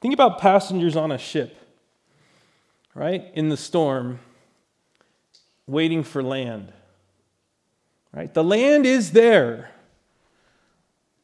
think 0.00 0.12
about 0.12 0.38
passengers 0.40 0.96
on 0.96 1.12
a 1.12 1.18
ship, 1.18 1.56
right? 2.94 3.24
In 3.34 3.48
the 3.48 3.56
storm, 3.56 4.18
waiting 5.66 6.02
for 6.02 6.22
land. 6.22 6.72
Right? 8.12 8.32
The 8.32 8.42
land 8.42 8.86
is 8.86 9.12
there. 9.12 9.70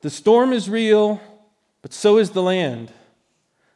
The 0.03 0.11
storm 0.11 0.53
is 0.53 0.71
real, 0.71 1.21
but 1.83 1.93
so 1.93 2.19
is 2.19 2.31
the 2.31 2.43
land. 2.43 2.93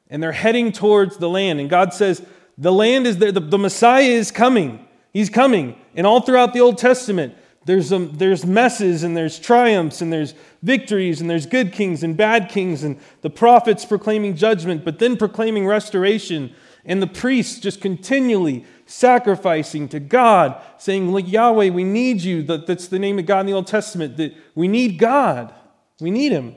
And 0.08 0.22
they're 0.22 0.30
heading 0.30 0.70
towards 0.70 1.16
the 1.16 1.28
land. 1.28 1.58
And 1.58 1.68
God 1.68 1.92
says, 1.92 2.24
the 2.60 2.70
land 2.70 3.06
is 3.06 3.16
there. 3.16 3.32
The, 3.32 3.40
the 3.40 3.58
Messiah 3.58 4.02
is 4.02 4.30
coming. 4.30 4.86
He's 5.12 5.30
coming. 5.30 5.76
And 5.96 6.06
all 6.06 6.20
throughout 6.20 6.52
the 6.52 6.60
Old 6.60 6.78
Testament, 6.78 7.34
there's, 7.64 7.88
there's 7.88 8.44
messes 8.46 9.02
and 9.02 9.16
there's 9.16 9.38
triumphs 9.38 10.02
and 10.02 10.12
there's 10.12 10.34
victories 10.62 11.20
and 11.20 11.28
there's 11.28 11.46
good 11.46 11.72
kings 11.72 12.02
and 12.02 12.16
bad 12.16 12.48
kings 12.48 12.84
and 12.84 12.98
the 13.22 13.30
prophets 13.30 13.84
proclaiming 13.84 14.36
judgment, 14.36 14.84
but 14.84 14.98
then 14.98 15.16
proclaiming 15.16 15.66
restoration. 15.66 16.54
And 16.84 17.02
the 17.02 17.06
priests 17.06 17.58
just 17.60 17.80
continually 17.80 18.64
sacrificing 18.86 19.88
to 19.88 20.00
God, 20.00 20.60
saying, 20.78 21.12
like, 21.12 21.30
Yahweh, 21.30 21.70
we 21.70 21.84
need 21.84 22.22
you. 22.22 22.42
That, 22.42 22.66
that's 22.66 22.88
the 22.88 22.98
name 22.98 23.18
of 23.18 23.26
God 23.26 23.40
in 23.40 23.46
the 23.46 23.52
Old 23.52 23.66
Testament, 23.66 24.16
that 24.16 24.34
we 24.54 24.68
need 24.68 24.98
God. 24.98 25.54
We 26.00 26.10
need 26.10 26.32
Him. 26.32 26.56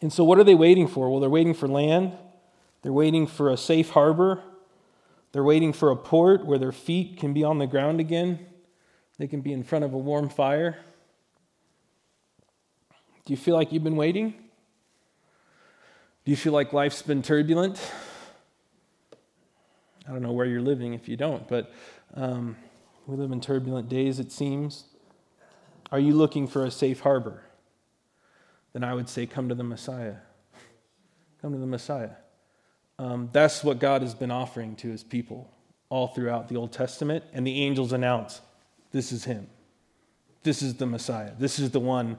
And 0.00 0.12
so, 0.12 0.24
what 0.24 0.38
are 0.38 0.44
they 0.44 0.54
waiting 0.54 0.88
for? 0.88 1.10
Well, 1.10 1.20
they're 1.20 1.30
waiting 1.30 1.54
for 1.54 1.68
land, 1.68 2.12
they're 2.86 2.92
waiting 2.92 3.26
for 3.26 3.50
a 3.50 3.56
safe 3.56 3.90
harbor, 3.90 4.40
they're 5.32 5.42
waiting 5.42 5.72
for 5.72 5.90
a 5.90 5.96
port 5.96 6.46
where 6.46 6.56
their 6.56 6.70
feet 6.70 7.18
can 7.18 7.34
be 7.34 7.42
on 7.42 7.58
the 7.58 7.66
ground 7.66 7.98
again. 7.98 8.46
They 9.18 9.26
can 9.26 9.40
be 9.40 9.52
in 9.52 9.64
front 9.64 9.84
of 9.84 9.92
a 9.92 9.98
warm 9.98 10.28
fire. 10.28 10.78
Do 13.24 13.32
you 13.32 13.36
feel 13.36 13.56
like 13.56 13.72
you've 13.72 13.82
been 13.82 13.96
waiting? 13.96 14.34
Do 16.24 16.30
you 16.30 16.36
feel 16.36 16.52
like 16.52 16.72
life's 16.72 17.02
been 17.02 17.22
turbulent? 17.22 17.80
I 20.08 20.12
don't 20.12 20.22
know 20.22 20.30
where 20.30 20.46
you're 20.46 20.62
living 20.62 20.94
if 20.94 21.08
you 21.08 21.16
don't, 21.16 21.48
but 21.48 21.72
um, 22.14 22.56
we 23.08 23.16
live 23.16 23.32
in 23.32 23.40
turbulent 23.40 23.88
days, 23.88 24.20
it 24.20 24.30
seems. 24.30 24.84
Are 25.90 25.98
you 25.98 26.14
looking 26.14 26.46
for 26.46 26.64
a 26.64 26.70
safe 26.70 27.00
harbor? 27.00 27.42
Then 28.74 28.84
I 28.84 28.94
would 28.94 29.08
say, 29.08 29.26
come 29.26 29.48
to 29.48 29.56
the 29.56 29.64
Messiah. 29.64 30.18
Come 31.42 31.50
to 31.52 31.58
the 31.58 31.66
Messiah. 31.66 32.10
Um, 32.98 33.28
that's 33.32 33.62
what 33.62 33.78
God 33.78 34.02
has 34.02 34.14
been 34.14 34.30
offering 34.30 34.76
to 34.76 34.88
his 34.88 35.04
people 35.04 35.50
all 35.88 36.08
throughout 36.08 36.48
the 36.48 36.56
Old 36.56 36.72
Testament, 36.72 37.24
and 37.32 37.46
the 37.46 37.62
angels 37.62 37.92
announce 37.92 38.40
this 38.90 39.12
is 39.12 39.24
him. 39.24 39.46
This 40.42 40.62
is 40.62 40.74
the 40.74 40.86
Messiah. 40.86 41.32
This 41.38 41.58
is 41.58 41.70
the 41.70 41.80
one 41.80 42.18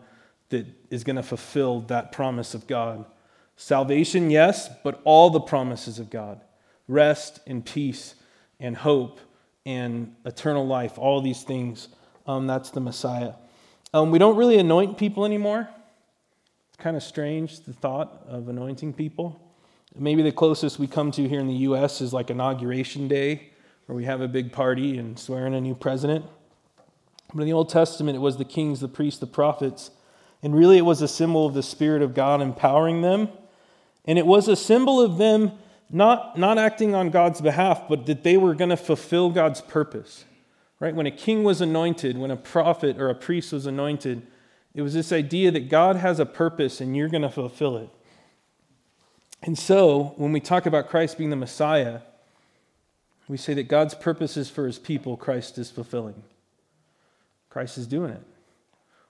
that 0.49 0.65
is 0.89 1.03
going 1.03 1.15
to 1.15 1.23
fulfill 1.23 1.81
that 1.81 2.11
promise 2.11 2.53
of 2.53 2.67
God. 2.67 3.05
Salvation, 3.55 4.29
yes, 4.29 4.69
but 4.83 5.01
all 5.03 5.29
the 5.29 5.39
promises 5.39 5.99
of 5.99 6.09
God 6.09 6.41
rest 6.87 7.39
and 7.45 7.65
peace 7.65 8.15
and 8.59 8.75
hope 8.75 9.19
and 9.65 10.15
eternal 10.25 10.65
life, 10.65 10.97
all 10.97 11.21
these 11.21 11.43
things. 11.43 11.89
Um, 12.25 12.47
that's 12.47 12.69
the 12.69 12.79
Messiah. 12.79 13.33
Um, 13.93 14.11
we 14.11 14.19
don't 14.19 14.37
really 14.37 14.57
anoint 14.57 14.97
people 14.97 15.25
anymore. 15.25 15.67
It's 16.69 16.77
kind 16.77 16.95
of 16.95 17.03
strange, 17.03 17.61
the 17.61 17.73
thought 17.73 18.23
of 18.27 18.47
anointing 18.49 18.93
people. 18.93 19.41
Maybe 19.95 20.21
the 20.21 20.31
closest 20.31 20.79
we 20.79 20.87
come 20.87 21.11
to 21.11 21.27
here 21.27 21.39
in 21.39 21.47
the 21.47 21.53
U.S. 21.53 22.01
is 22.01 22.13
like 22.13 22.29
Inauguration 22.29 23.07
Day, 23.07 23.49
where 23.85 23.95
we 23.95 24.05
have 24.05 24.21
a 24.21 24.27
big 24.27 24.51
party 24.51 24.97
and 24.97 25.17
swear 25.17 25.47
in 25.47 25.53
a 25.53 25.61
new 25.61 25.75
president. 25.75 26.25
But 27.33 27.41
in 27.41 27.47
the 27.47 27.53
Old 27.53 27.69
Testament, 27.69 28.15
it 28.15 28.19
was 28.19 28.37
the 28.37 28.45
kings, 28.45 28.79
the 28.79 28.87
priests, 28.87 29.19
the 29.19 29.27
prophets. 29.27 29.91
And 30.43 30.55
really, 30.55 30.77
it 30.77 30.85
was 30.85 31.01
a 31.01 31.07
symbol 31.07 31.45
of 31.45 31.53
the 31.53 31.63
Spirit 31.63 32.01
of 32.01 32.13
God 32.13 32.41
empowering 32.41 33.01
them. 33.01 33.29
And 34.05 34.17
it 34.17 34.25
was 34.25 34.47
a 34.47 34.55
symbol 34.55 35.01
of 35.01 35.17
them 35.17 35.51
not, 35.89 36.37
not 36.37 36.57
acting 36.57 36.93
on 36.95 37.09
God's 37.09 37.41
behalf, 37.41 37.83
but 37.89 38.05
that 38.05 38.23
they 38.23 38.37
were 38.37 38.55
going 38.55 38.69
to 38.69 38.77
fulfill 38.77 39.29
God's 39.29 39.61
purpose. 39.61 40.25
Right? 40.79 40.93
When 40.93 41.07
a 41.07 41.11
king 41.11 41.43
was 41.43 41.59
anointed, 41.59 42.17
when 42.17 42.29
a 42.29 42.37
prophet 42.37 42.99
or 42.99 43.09
a 43.09 43.15
priest 43.15 43.51
was 43.51 43.65
anointed, 43.65 44.27
it 44.75 44.81
was 44.81 44.93
this 44.93 45.11
idea 45.11 45.49
that 45.51 45.69
God 45.69 45.95
has 45.95 46.19
a 46.19 46.25
purpose 46.25 46.79
and 46.81 46.95
you're 46.95 47.09
going 47.09 47.23
to 47.23 47.29
fulfill 47.29 47.77
it. 47.77 47.89
And 49.43 49.57
so, 49.57 50.13
when 50.17 50.31
we 50.31 50.39
talk 50.39 50.65
about 50.65 50.89
Christ 50.89 51.17
being 51.17 51.29
the 51.29 51.35
Messiah, 51.35 51.99
we 53.27 53.37
say 53.37 53.53
that 53.53 53.67
God's 53.67 53.93
purposes 53.93 54.49
for 54.49 54.65
his 54.65 54.79
people, 54.79 55.17
Christ 55.17 55.57
is 55.57 55.69
fulfilling. 55.69 56.23
Christ 57.49 57.77
is 57.77 57.87
doing 57.87 58.11
it. 58.11 58.23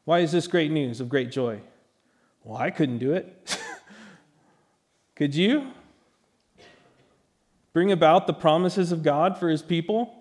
Why 0.05 0.19
is 0.19 0.31
this 0.31 0.47
great 0.47 0.71
news 0.71 1.01
of 1.01 1.09
great 1.09 1.31
joy? 1.31 1.61
Well, 2.43 2.57
I 2.57 2.71
couldn't 2.71 2.99
do 2.99 3.13
it. 3.13 3.59
Could 5.15 5.35
you? 5.35 5.71
Bring 7.73 7.91
about 7.91 8.25
the 8.25 8.33
promises 8.33 8.91
of 8.91 9.03
God 9.03 9.37
for 9.37 9.49
his 9.49 9.61
people? 9.61 10.13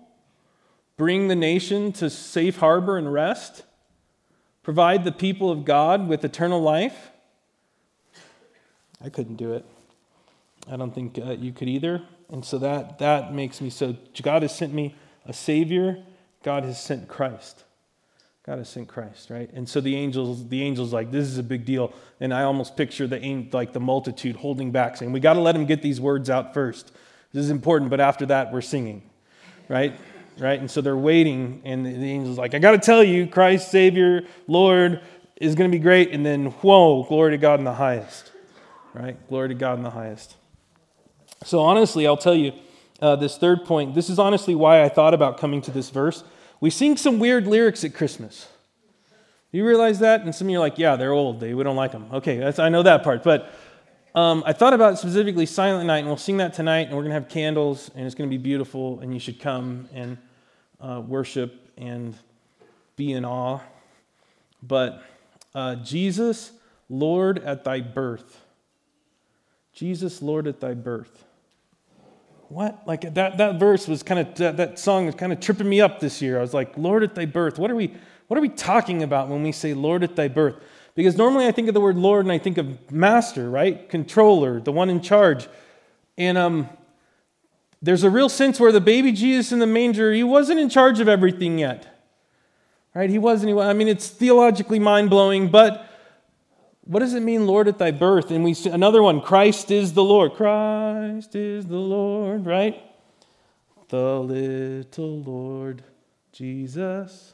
Bring 0.97 1.27
the 1.27 1.35
nation 1.35 1.91
to 1.93 2.09
safe 2.09 2.57
harbor 2.57 2.97
and 2.97 3.11
rest? 3.11 3.63
Provide 4.61 5.05
the 5.05 5.11
people 5.11 5.49
of 5.49 5.63
God 5.63 6.07
with 6.07 6.25
eternal 6.25 6.61
life? 6.61 7.11
I 9.03 9.09
couldn't 9.09 9.37
do 9.37 9.53
it. 9.53 9.65
I 10.69 10.75
don't 10.75 10.93
think 10.93 11.17
uh, 11.17 11.31
you 11.31 11.53
could 11.53 11.69
either. 11.69 12.01
And 12.29 12.43
so 12.43 12.57
that, 12.59 12.99
that 12.99 13.33
makes 13.33 13.61
me 13.61 13.69
so. 13.69 13.95
God 14.21 14.41
has 14.41 14.55
sent 14.55 14.73
me 14.73 14.95
a 15.25 15.33
Savior, 15.33 16.03
God 16.43 16.63
has 16.63 16.81
sent 16.81 17.07
Christ. 17.07 17.63
God 18.47 18.59
has 18.59 18.69
sent 18.69 18.87
Christ, 18.87 19.29
right? 19.29 19.49
And 19.53 19.67
so 19.67 19.81
the 19.81 19.93
angels, 19.93 20.47
the 20.47 20.63
angels, 20.63 20.93
like 20.93 21.11
this 21.11 21.27
is 21.27 21.37
a 21.37 21.43
big 21.43 21.65
deal, 21.65 21.91
and 22.21 22.33
I 22.33 22.43
almost 22.43 22.77
picture 22.77 23.05
the 23.05 23.49
like 23.51 23.73
the 23.73 23.81
multitude 23.81 24.37
holding 24.37 24.71
back, 24.71 24.95
saying, 24.95 25.11
"We 25.11 25.19
got 25.19 25.33
to 25.33 25.41
let 25.41 25.53
him 25.53 25.65
get 25.65 25.81
these 25.81 25.99
words 25.99 26.29
out 26.29 26.53
first. 26.53 26.93
This 27.33 27.43
is 27.43 27.49
important." 27.49 27.89
But 27.89 27.99
after 27.99 28.25
that, 28.27 28.53
we're 28.53 28.61
singing, 28.61 29.01
right? 29.67 29.99
Right? 30.39 30.61
And 30.61 30.71
so 30.71 30.79
they're 30.79 30.95
waiting, 30.95 31.61
and 31.65 31.85
the, 31.85 31.91
the 31.91 32.09
angels 32.09 32.37
like, 32.37 32.53
"I 32.53 32.59
got 32.59 32.71
to 32.71 32.77
tell 32.77 33.03
you, 33.03 33.27
Christ, 33.27 33.69
Savior, 33.69 34.21
Lord, 34.47 35.01
is 35.35 35.53
going 35.55 35.69
to 35.69 35.77
be 35.77 35.81
great." 35.81 36.11
And 36.11 36.25
then, 36.25 36.45
whoa, 36.45 37.03
glory 37.03 37.31
to 37.31 37.37
God 37.37 37.59
in 37.59 37.65
the 37.65 37.73
highest, 37.73 38.31
right? 38.93 39.17
Glory 39.27 39.49
to 39.49 39.55
God 39.55 39.77
in 39.77 39.83
the 39.83 39.89
highest. 39.89 40.36
So 41.43 41.59
honestly, 41.59 42.07
I'll 42.07 42.17
tell 42.17 42.35
you, 42.35 42.53
uh, 42.99 43.15
this 43.15 43.37
third 43.37 43.63
point. 43.63 43.93
This 43.93 44.09
is 44.09 44.17
honestly 44.17 44.55
why 44.55 44.83
I 44.83 44.89
thought 44.89 45.13
about 45.13 45.37
coming 45.37 45.61
to 45.61 45.71
this 45.71 45.91
verse 45.91 46.23
we 46.59 46.69
sing 46.69 46.97
some 46.97 47.19
weird 47.19 47.47
lyrics 47.47 47.83
at 47.83 47.93
Christmas. 47.93 48.47
You 49.51 49.65
realize 49.65 49.99
that? 49.99 50.21
And 50.21 50.33
some 50.33 50.47
of 50.47 50.51
you 50.51 50.57
are 50.57 50.59
like, 50.59 50.77
yeah, 50.77 50.95
they're 50.95 51.11
old. 51.11 51.39
They, 51.39 51.53
we 51.53 51.63
don't 51.63 51.75
like 51.75 51.91
them. 51.91 52.07
Okay, 52.13 52.53
I 52.57 52.69
know 52.69 52.83
that 52.83 53.03
part. 53.03 53.23
But 53.23 53.51
um, 54.15 54.43
I 54.45 54.53
thought 54.53 54.73
about 54.73 54.97
specifically 54.97 55.45
Silent 55.45 55.87
Night, 55.87 55.99
and 55.99 56.07
we'll 56.07 56.17
sing 56.17 56.37
that 56.37 56.53
tonight, 56.53 56.87
and 56.87 56.95
we're 56.95 57.03
going 57.03 57.11
to 57.11 57.19
have 57.19 57.29
candles, 57.29 57.91
and 57.95 58.05
it's 58.05 58.15
going 58.15 58.29
to 58.29 58.35
be 58.35 58.41
beautiful, 58.41 58.99
and 58.99 59.13
you 59.13 59.19
should 59.19 59.39
come 59.39 59.87
and 59.93 60.17
uh, 60.81 61.01
worship 61.05 61.71
and 61.77 62.15
be 62.95 63.13
in 63.13 63.23
awe. 63.23 63.59
But 64.61 65.03
uh, 65.53 65.75
Jesus, 65.75 66.51
Lord 66.89 67.39
at 67.39 67.63
thy 67.63 67.81
birth. 67.81 68.41
Jesus, 69.73 70.21
Lord 70.23 70.47
at 70.47 70.59
thy 70.59 70.73
birth. 70.73 71.26
What? 72.49 72.87
Like 72.87 73.13
that, 73.13 73.37
that 73.37 73.59
verse 73.59 73.87
was 73.87 74.03
kind 74.03 74.19
of, 74.21 74.35
that, 74.35 74.57
that 74.57 74.79
song 74.79 75.05
was 75.05 75.15
kind 75.15 75.33
of 75.33 75.39
tripping 75.39 75.67
me 75.67 75.81
up 75.81 75.99
this 75.99 76.21
year. 76.21 76.37
I 76.37 76.41
was 76.41 76.53
like, 76.53 76.77
Lord 76.77 77.03
at 77.03 77.15
thy 77.15 77.25
birth. 77.25 77.59
What 77.59 77.69
are 77.69 77.75
we, 77.75 77.93
what 78.27 78.37
are 78.37 78.41
we 78.41 78.49
talking 78.49 79.03
about 79.03 79.27
when 79.27 79.43
we 79.43 79.51
say 79.51 79.73
Lord 79.73 80.03
at 80.03 80.15
thy 80.15 80.27
birth? 80.27 80.55
Because 80.95 81.17
normally 81.17 81.45
I 81.45 81.51
think 81.51 81.67
of 81.67 81.73
the 81.73 81.81
word 81.81 81.97
Lord 81.97 82.25
and 82.25 82.31
I 82.31 82.37
think 82.37 82.57
of 82.57 82.91
master, 82.91 83.49
right? 83.49 83.87
Controller, 83.89 84.59
the 84.59 84.71
one 84.71 84.89
in 84.89 85.01
charge. 85.01 85.47
And 86.17 86.37
um, 86.37 86.69
there's 87.81 88.03
a 88.03 88.09
real 88.09 88.29
sense 88.29 88.59
where 88.59 88.71
the 88.71 88.81
baby 88.81 89.11
Jesus 89.11 89.51
in 89.51 89.59
the 89.59 89.67
manger, 89.67 90.11
he 90.13 90.23
wasn't 90.23 90.59
in 90.59 90.69
charge 90.69 90.99
of 90.99 91.07
everything 91.07 91.59
yet. 91.59 91.93
Right? 92.95 93.09
He 93.11 93.19
wasn't. 93.19 93.59
I 93.59 93.73
mean, 93.73 93.87
it's 93.87 94.07
theologically 94.07 94.79
mind 94.79 95.11
blowing, 95.11 95.49
but 95.49 95.86
what 96.87 96.99
does 96.99 97.13
it 97.13 97.19
mean, 97.21 97.45
Lord, 97.45 97.67
at 97.67 97.77
thy 97.77 97.91
birth? 97.91 98.31
And 98.31 98.43
we 98.43 98.53
see 98.53 98.69
another 98.69 99.03
one 99.03 99.19
Christ 99.21 99.71
is 99.71 99.93
the 99.93 100.03
Lord. 100.03 100.33
Christ 100.33 101.35
is 101.35 101.65
the 101.65 101.75
Lord, 101.75 102.45
right? 102.45 102.81
The 103.89 104.19
little 104.19 105.19
Lord 105.19 105.83
Jesus. 106.31 107.33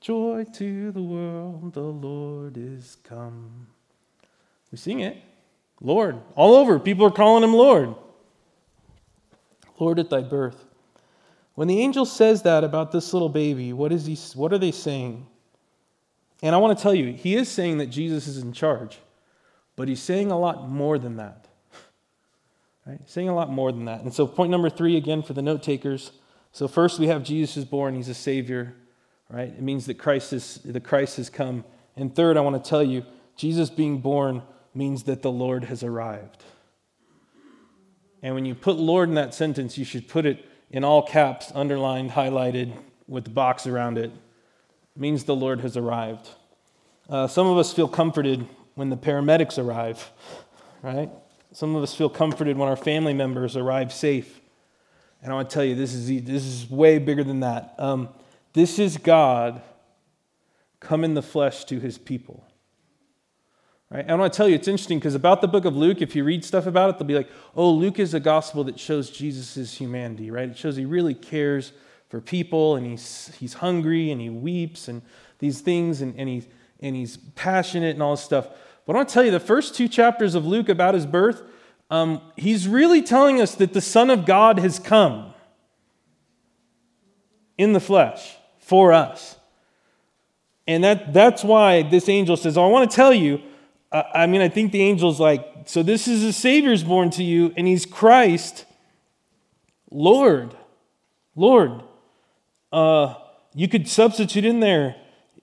Joy 0.00 0.44
to 0.54 0.90
the 0.90 1.02
world, 1.02 1.74
the 1.74 1.80
Lord 1.80 2.56
is 2.56 2.96
come. 3.04 3.68
We 4.70 4.78
sing 4.78 5.00
it. 5.00 5.22
Lord. 5.80 6.18
All 6.34 6.56
over, 6.56 6.78
people 6.78 7.06
are 7.06 7.10
calling 7.10 7.44
him 7.44 7.54
Lord. 7.54 7.94
Lord 9.78 9.98
at 9.98 10.10
thy 10.10 10.22
birth. 10.22 10.64
When 11.54 11.68
the 11.68 11.80
angel 11.80 12.06
says 12.06 12.42
that 12.42 12.64
about 12.64 12.90
this 12.90 13.12
little 13.12 13.28
baby, 13.28 13.72
what, 13.72 13.92
is 13.92 14.06
he, 14.06 14.16
what 14.34 14.52
are 14.52 14.58
they 14.58 14.72
saying? 14.72 15.26
And 16.42 16.54
I 16.54 16.58
want 16.58 16.76
to 16.76 16.82
tell 16.82 16.94
you, 16.94 17.12
he 17.12 17.36
is 17.36 17.48
saying 17.48 17.78
that 17.78 17.86
Jesus 17.86 18.26
is 18.26 18.38
in 18.38 18.52
charge, 18.52 18.98
but 19.76 19.88
he's 19.88 20.02
saying 20.02 20.30
a 20.30 20.38
lot 20.38 20.68
more 20.68 20.98
than 20.98 21.16
that. 21.16 21.48
Right? 22.84 22.98
Saying 23.08 23.28
a 23.28 23.34
lot 23.34 23.48
more 23.48 23.70
than 23.70 23.84
that. 23.84 24.00
And 24.00 24.12
so, 24.12 24.26
point 24.26 24.50
number 24.50 24.68
three 24.68 24.96
again 24.96 25.22
for 25.22 25.34
the 25.34 25.40
note 25.40 25.62
takers. 25.62 26.10
So, 26.50 26.66
first 26.66 26.98
we 26.98 27.06
have 27.06 27.22
Jesus 27.22 27.56
is 27.58 27.64
born, 27.64 27.94
he's 27.94 28.08
a 28.08 28.14
Savior 28.14 28.74
right? 29.32 29.48
It 29.48 29.62
means 29.62 29.86
that 29.86 29.94
Christ 29.94 30.32
is, 30.32 30.60
the 30.64 30.78
Christ 30.78 31.16
has 31.16 31.30
come. 31.30 31.64
And 31.96 32.14
third, 32.14 32.36
I 32.36 32.40
want 32.40 32.62
to 32.62 32.68
tell 32.68 32.82
you, 32.82 33.04
Jesus 33.34 33.70
being 33.70 33.98
born 33.98 34.42
means 34.74 35.04
that 35.04 35.22
the 35.22 35.32
Lord 35.32 35.64
has 35.64 35.82
arrived. 35.82 36.44
And 38.22 38.34
when 38.34 38.44
you 38.44 38.54
put 38.54 38.76
Lord 38.76 39.08
in 39.08 39.16
that 39.16 39.34
sentence, 39.34 39.76
you 39.76 39.84
should 39.84 40.06
put 40.06 40.26
it 40.26 40.46
in 40.70 40.84
all 40.84 41.02
caps, 41.02 41.50
underlined, 41.54 42.10
highlighted, 42.10 42.76
with 43.08 43.24
the 43.24 43.30
box 43.30 43.66
around 43.66 43.98
it. 43.98 44.12
Means 44.96 45.24
the 45.24 45.34
Lord 45.34 45.60
has 45.60 45.76
arrived. 45.76 46.28
Uh, 47.08 47.26
some 47.26 47.46
of 47.46 47.58
us 47.58 47.72
feel 47.72 47.88
comforted 47.88 48.46
when 48.74 48.90
the 48.90 48.96
paramedics 48.96 49.62
arrive, 49.62 50.10
right? 50.82 51.10
Some 51.52 51.74
of 51.74 51.82
us 51.82 51.94
feel 51.94 52.08
comforted 52.08 52.56
when 52.56 52.68
our 52.68 52.76
family 52.76 53.12
members 53.12 53.56
arrive 53.56 53.92
safe. 53.92 54.40
And 55.22 55.30
I 55.30 55.34
want 55.34 55.50
to 55.50 55.54
tell 55.54 55.64
you, 55.64 55.74
this 55.74 55.94
is, 55.94 56.08
this 56.24 56.44
is 56.44 56.70
way 56.70 56.98
bigger 56.98 57.22
than 57.22 57.40
that. 57.40 57.74
Um, 57.78 58.08
this 58.54 58.78
is 58.78 58.96
God 58.96 59.62
come 60.80 61.04
in 61.04 61.14
the 61.14 61.22
flesh 61.22 61.64
to 61.64 61.78
his 61.78 61.96
people. 61.96 62.44
Right? 63.90 64.00
And 64.00 64.10
I 64.10 64.14
want 64.14 64.32
to 64.32 64.36
tell 64.36 64.48
you, 64.48 64.54
it's 64.54 64.68
interesting 64.68 64.98
because 64.98 65.14
about 65.14 65.42
the 65.42 65.48
book 65.48 65.64
of 65.64 65.76
Luke, 65.76 66.00
if 66.00 66.16
you 66.16 66.24
read 66.24 66.44
stuff 66.44 66.66
about 66.66 66.90
it, 66.90 66.98
they'll 66.98 67.06
be 67.06 67.14
like, 67.14 67.30
oh, 67.54 67.70
Luke 67.70 67.98
is 67.98 68.14
a 68.14 68.20
gospel 68.20 68.64
that 68.64 68.80
shows 68.80 69.10
Jesus' 69.10 69.74
humanity, 69.74 70.30
right? 70.30 70.48
It 70.48 70.56
shows 70.56 70.76
he 70.76 70.86
really 70.86 71.14
cares 71.14 71.72
for 72.12 72.20
people 72.20 72.76
and 72.76 72.86
he's, 72.86 73.34
he's 73.40 73.54
hungry 73.54 74.10
and 74.10 74.20
he 74.20 74.28
weeps 74.28 74.86
and 74.86 75.00
these 75.38 75.62
things 75.62 76.02
and, 76.02 76.14
and, 76.18 76.28
he, 76.28 76.44
and 76.80 76.94
he's 76.94 77.16
passionate 77.16 77.94
and 77.94 78.02
all 78.02 78.10
this 78.10 78.22
stuff. 78.22 78.48
But 78.84 78.92
I 78.92 78.96
want 78.96 79.08
to 79.08 79.14
tell 79.14 79.24
you, 79.24 79.30
the 79.30 79.40
first 79.40 79.74
two 79.74 79.88
chapters 79.88 80.34
of 80.34 80.44
Luke 80.44 80.68
about 80.68 80.92
his 80.92 81.06
birth, 81.06 81.42
um, 81.90 82.20
he's 82.36 82.68
really 82.68 83.00
telling 83.00 83.40
us 83.40 83.54
that 83.54 83.72
the 83.72 83.80
Son 83.80 84.10
of 84.10 84.26
God 84.26 84.58
has 84.58 84.78
come 84.78 85.32
in 87.56 87.72
the 87.72 87.80
flesh 87.80 88.36
for 88.58 88.92
us. 88.92 89.36
And 90.66 90.84
that, 90.84 91.14
that's 91.14 91.42
why 91.42 91.80
this 91.82 92.10
angel 92.10 92.36
says, 92.36 92.58
oh, 92.58 92.64
I 92.66 92.68
want 92.68 92.90
to 92.90 92.94
tell 92.94 93.14
you. 93.14 93.40
Uh, 93.90 94.02
I 94.12 94.26
mean, 94.26 94.42
I 94.42 94.50
think 94.50 94.72
the 94.72 94.82
angel's 94.82 95.18
like, 95.18 95.46
so 95.64 95.82
this 95.82 96.06
is 96.06 96.22
a 96.24 96.32
Savior's 96.34 96.84
born 96.84 97.08
to 97.12 97.24
you, 97.24 97.54
and 97.56 97.66
he's 97.66 97.86
Christ, 97.86 98.66
Lord. 99.90 100.54
Lord. 101.34 101.84
Uh, 102.72 103.14
you 103.54 103.68
could 103.68 103.86
substitute 103.86 104.44
in 104.44 104.60
there, 104.60 104.96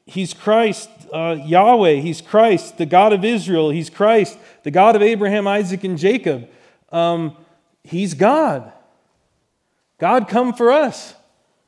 he's 0.06 0.34
Christ, 0.34 0.90
uh, 1.14 1.38
Yahweh, 1.46 1.96
he's 1.96 2.22
Christ, 2.22 2.78
the 2.78 2.86
God 2.86 3.14
of 3.14 3.24
Israel, 3.24 3.70
he's 3.70 3.90
Christ, 3.90 4.38
the 4.64 4.72
God 4.72 4.96
of 4.96 5.02
Abraham, 5.02 5.48
Isaac, 5.48 5.84
and 5.84 5.98
Jacob. 5.98 6.50
Um, 6.92 7.38
he's 7.84 8.14
God. 8.14 8.72
God 10.00 10.28
come 10.28 10.54
for 10.54 10.72
us. 10.72 11.14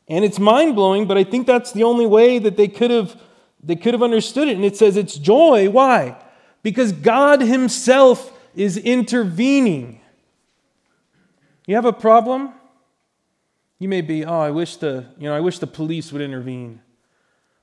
And 0.08 0.26
it's 0.26 0.40
mind 0.40 0.76
blowing, 0.76 1.08
but 1.08 1.18
I 1.18 1.24
think 1.24 1.48
that's 1.48 1.72
the 1.72 1.84
only 1.84 2.06
way 2.06 2.40
that 2.40 2.58
they 2.58 2.68
could 2.68 2.92
have 2.92 3.16
they 3.64 3.76
could 3.76 3.94
have 3.94 4.02
understood 4.02 4.48
it. 4.48 4.56
And 4.56 4.66
it 4.66 4.76
says 4.76 4.98
it's 4.98 5.16
joy. 5.16 5.70
Why? 5.70 6.18
Because 6.64 6.92
God 6.92 7.42
Himself 7.42 8.38
is 8.56 8.76
intervening. 8.76 10.02
You 11.68 11.76
have 11.76 11.86
a 11.86 11.94
problem? 11.94 12.54
You 13.82 13.90
may 13.90 14.02
be, 14.02 14.24
oh, 14.24 14.40
I 14.40 14.52
wish 14.52 14.76
the, 14.76 15.06
you 15.18 15.28
know, 15.28 15.36
I 15.36 15.40
wish 15.40 15.58
the 15.58 15.66
police 15.66 16.14
would 16.14 16.22
intervene, 16.22 16.82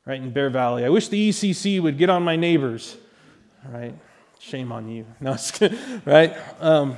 right, 0.04 0.20
in 0.20 0.32
Bear 0.32 0.50
Valley. 0.50 0.84
I 0.84 0.88
wish 0.88 1.06
the 1.06 1.28
ECC 1.28 1.80
would 1.80 1.96
get 1.96 2.10
on 2.10 2.24
my 2.24 2.34
neighbors, 2.34 2.96
right? 3.64 3.94
Shame 4.40 4.72
on 4.72 4.88
you. 4.88 5.06
No, 5.20 5.36
right? 6.04 6.36
Um, 6.58 6.96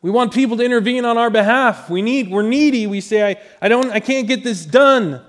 we 0.00 0.10
want 0.10 0.34
people 0.34 0.56
to 0.56 0.64
intervene 0.64 1.04
on 1.04 1.16
our 1.16 1.30
behalf. 1.30 1.88
We 1.88 2.02
need, 2.02 2.28
we're 2.28 2.42
needy. 2.42 2.88
We 2.88 3.00
say, 3.00 3.30
I, 3.30 3.40
I, 3.60 3.68
don't, 3.68 3.92
I 3.92 4.00
can't 4.00 4.26
get 4.26 4.42
this 4.42 4.66
done. 4.66 5.24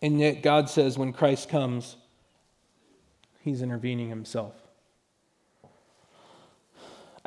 And 0.00 0.18
yet 0.18 0.42
God 0.42 0.70
says 0.70 0.96
when 0.96 1.12
Christ 1.12 1.50
comes, 1.50 1.96
he's 3.42 3.60
intervening 3.60 4.08
himself. 4.08 4.54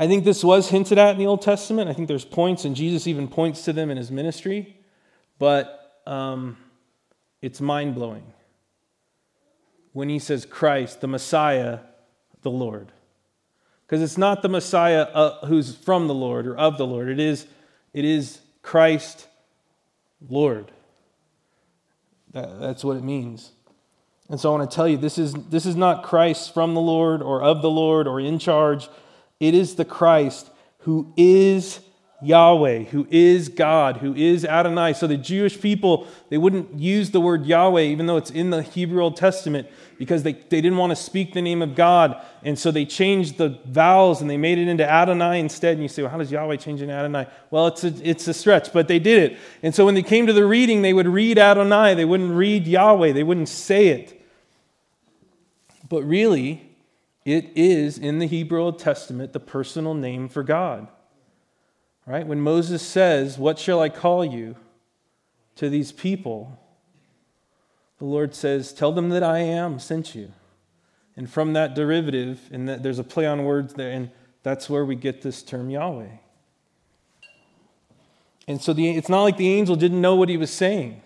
I 0.02 0.08
think 0.08 0.24
this 0.24 0.44
was 0.44 0.68
hinted 0.68 0.98
at 0.98 1.12
in 1.12 1.20
the 1.20 1.28
Old 1.28 1.44
Testament. 1.44 1.88
I 1.88 1.94
think 1.94 2.08
there's 2.08 2.26
points, 2.26 2.66
and 2.66 2.76
Jesus 2.76 3.06
even 3.06 3.28
points 3.28 3.66
to 3.66 3.72
them 3.72 3.92
in 3.92 3.98
his 3.98 4.10
ministry. 4.10 4.76
But 5.38 6.02
um, 6.08 6.58
it's 7.40 7.62
mind 7.62 7.94
blowing 7.94 8.24
when 9.94 10.10
he 10.10 10.18
says 10.18 10.44
Christ, 10.44 11.02
the 11.02 11.08
Messiah, 11.08 11.82
the 12.42 12.50
Lord. 12.50 12.92
Because 13.86 14.02
it's 14.02 14.18
not 14.18 14.42
the 14.42 14.50
Messiah 14.50 15.04
uh, 15.04 15.46
who's 15.46 15.76
from 15.76 16.08
the 16.08 16.16
Lord 16.16 16.48
or 16.48 16.58
of 16.58 16.80
the 16.80 16.88
Lord. 16.88 17.08
It 17.08 17.20
is, 17.20 17.46
it 17.94 18.04
is 18.04 18.40
Christ 18.64 19.28
Lord. 20.28 20.72
That, 22.32 22.60
that's 22.60 22.84
what 22.84 22.98
it 22.98 23.04
means. 23.04 23.52
And 24.30 24.40
so 24.40 24.52
I 24.52 24.58
want 24.58 24.72
to 24.72 24.76
tell 24.76 24.88
you 24.88 24.98
this 24.98 25.20
is, 25.20 25.34
this 25.52 25.68
is 25.68 25.76
not 25.76 26.02
Christ 26.02 26.56
from 26.56 26.74
the 26.74 26.82
Lord 26.82 27.22
or 27.22 27.44
of 27.44 27.62
the 27.62 27.70
Lord 27.70 28.08
or 28.08 28.20
in 28.20 28.40
charge. 28.40 28.90
It 29.42 29.56
is 29.56 29.76
the 29.76 29.86
Christ 29.86 30.50
who 30.82 31.12
is 31.18 31.80
Yahweh, 32.22 32.84
who 32.84 33.08
is 33.10 33.50
God, 33.50 33.98
who 33.98 34.14
is 34.14 34.46
Adonai. 34.46 34.94
So 34.94 35.08
the 35.08 35.18
Jewish 35.18 35.60
people, 35.60 36.08
they 36.30 36.38
wouldn't 36.38 36.78
use 36.78 37.10
the 37.10 37.20
word 37.20 37.48
Yahweh, 37.48 37.82
even 37.82 38.06
though 38.06 38.18
it's 38.18 38.30
in 38.30 38.52
the 38.52 38.62
Hebrew 38.62 39.02
Old 39.02 39.18
Testament, 39.18 39.68
because 39.98 40.22
they, 40.22 40.34
they 40.34 40.62
didn't 40.62 40.78
want 40.78 40.92
to 40.92 40.96
speak 40.96 41.34
the 41.34 41.42
name 41.42 41.64
of 41.64 41.74
God. 41.74 42.24
And 42.44 42.58
so 42.58 42.70
they 42.70 42.86
changed 42.86 43.40
the 43.40 43.60
vowels 43.66 44.22
and 44.22 44.30
they 44.30 44.38
made 44.38 44.60
it 44.60 44.68
into 44.68 44.88
Adonai 44.88 45.40
instead. 45.40 45.74
And 45.74 45.82
you 45.82 45.90
say, 45.90 46.04
well, 46.04 46.12
how 46.12 46.20
does 46.20 46.32
Yahweh 46.32 46.58
change 46.58 46.84
into 46.84 46.94
Adonai? 46.94 47.26
Well, 47.50 47.66
it's 47.66 47.84
a, 47.84 47.94
it's 48.08 48.28
a 48.28 48.36
stretch, 48.36 48.72
but 48.72 48.88
they 48.88 49.00
did 49.00 49.32
it. 49.32 49.40
And 49.64 49.74
so 49.74 49.86
when 49.86 49.96
they 49.96 50.04
came 50.04 50.28
to 50.28 50.34
the 50.34 50.46
reading, 50.46 50.84
they 50.84 50.94
would 50.94 51.08
read 51.08 51.40
Adonai. 51.40 51.96
They 51.96 52.06
wouldn't 52.06 52.36
read 52.36 52.68
Yahweh. 52.68 53.14
They 53.14 53.24
wouldn't 53.24 53.50
say 53.50 53.88
it. 53.88 54.22
But 55.90 56.04
really, 56.04 56.71
it 57.26 57.52
is 57.56 57.98
in 57.98 58.20
the 58.20 58.26
Hebrew 58.26 58.62
Old 58.62 58.80
Testament 58.80 59.34
the 59.34 59.40
personal 59.40 59.94
name 59.94 60.28
for 60.28 60.44
God. 60.44 60.88
Right? 62.06 62.26
When 62.26 62.42
Moses 62.42 62.82
says, 62.82 63.38
What 63.38 63.60
shall 63.60 63.80
I 63.80 63.90
call 63.90 64.26
you 64.26 64.56
to 65.56 65.70
these 65.70 65.92
people? 65.92 66.58
The 68.00 68.06
Lord 68.06 68.34
says, 68.34 68.74
Tell 68.74 68.92
them 68.92 69.10
that 69.10 69.24
I 69.24 69.40
am 69.40 69.80
sent 69.80 70.16
you. 70.16 70.32
And 71.16 71.30
from 71.30 71.54
that 71.54 71.76
derivative, 71.76 72.40
and 72.52 72.68
that 72.68 72.82
there's 72.82 73.00
a 73.00 73.04
play 73.04 73.28
on 73.28 73.44
words 73.44 73.76
there, 73.76 73.92
and 73.92 74.10
that's 74.44 74.70
where 74.70 74.84
we 74.84 74.96
get 74.96 75.22
this 75.22 75.44
term 75.44 75.70
Yahweh. 75.70 76.08
And 78.48 78.62
so 78.62 78.74
the, 78.74 78.90
it's 78.90 79.10
not 79.10 79.24
like 79.24 79.38
the 79.38 79.54
angel 79.54 79.76
didn't 79.76 80.02
know 80.02 80.16
what 80.16 80.30
he 80.30 80.38
was 80.38 80.52
saying. 80.52 81.02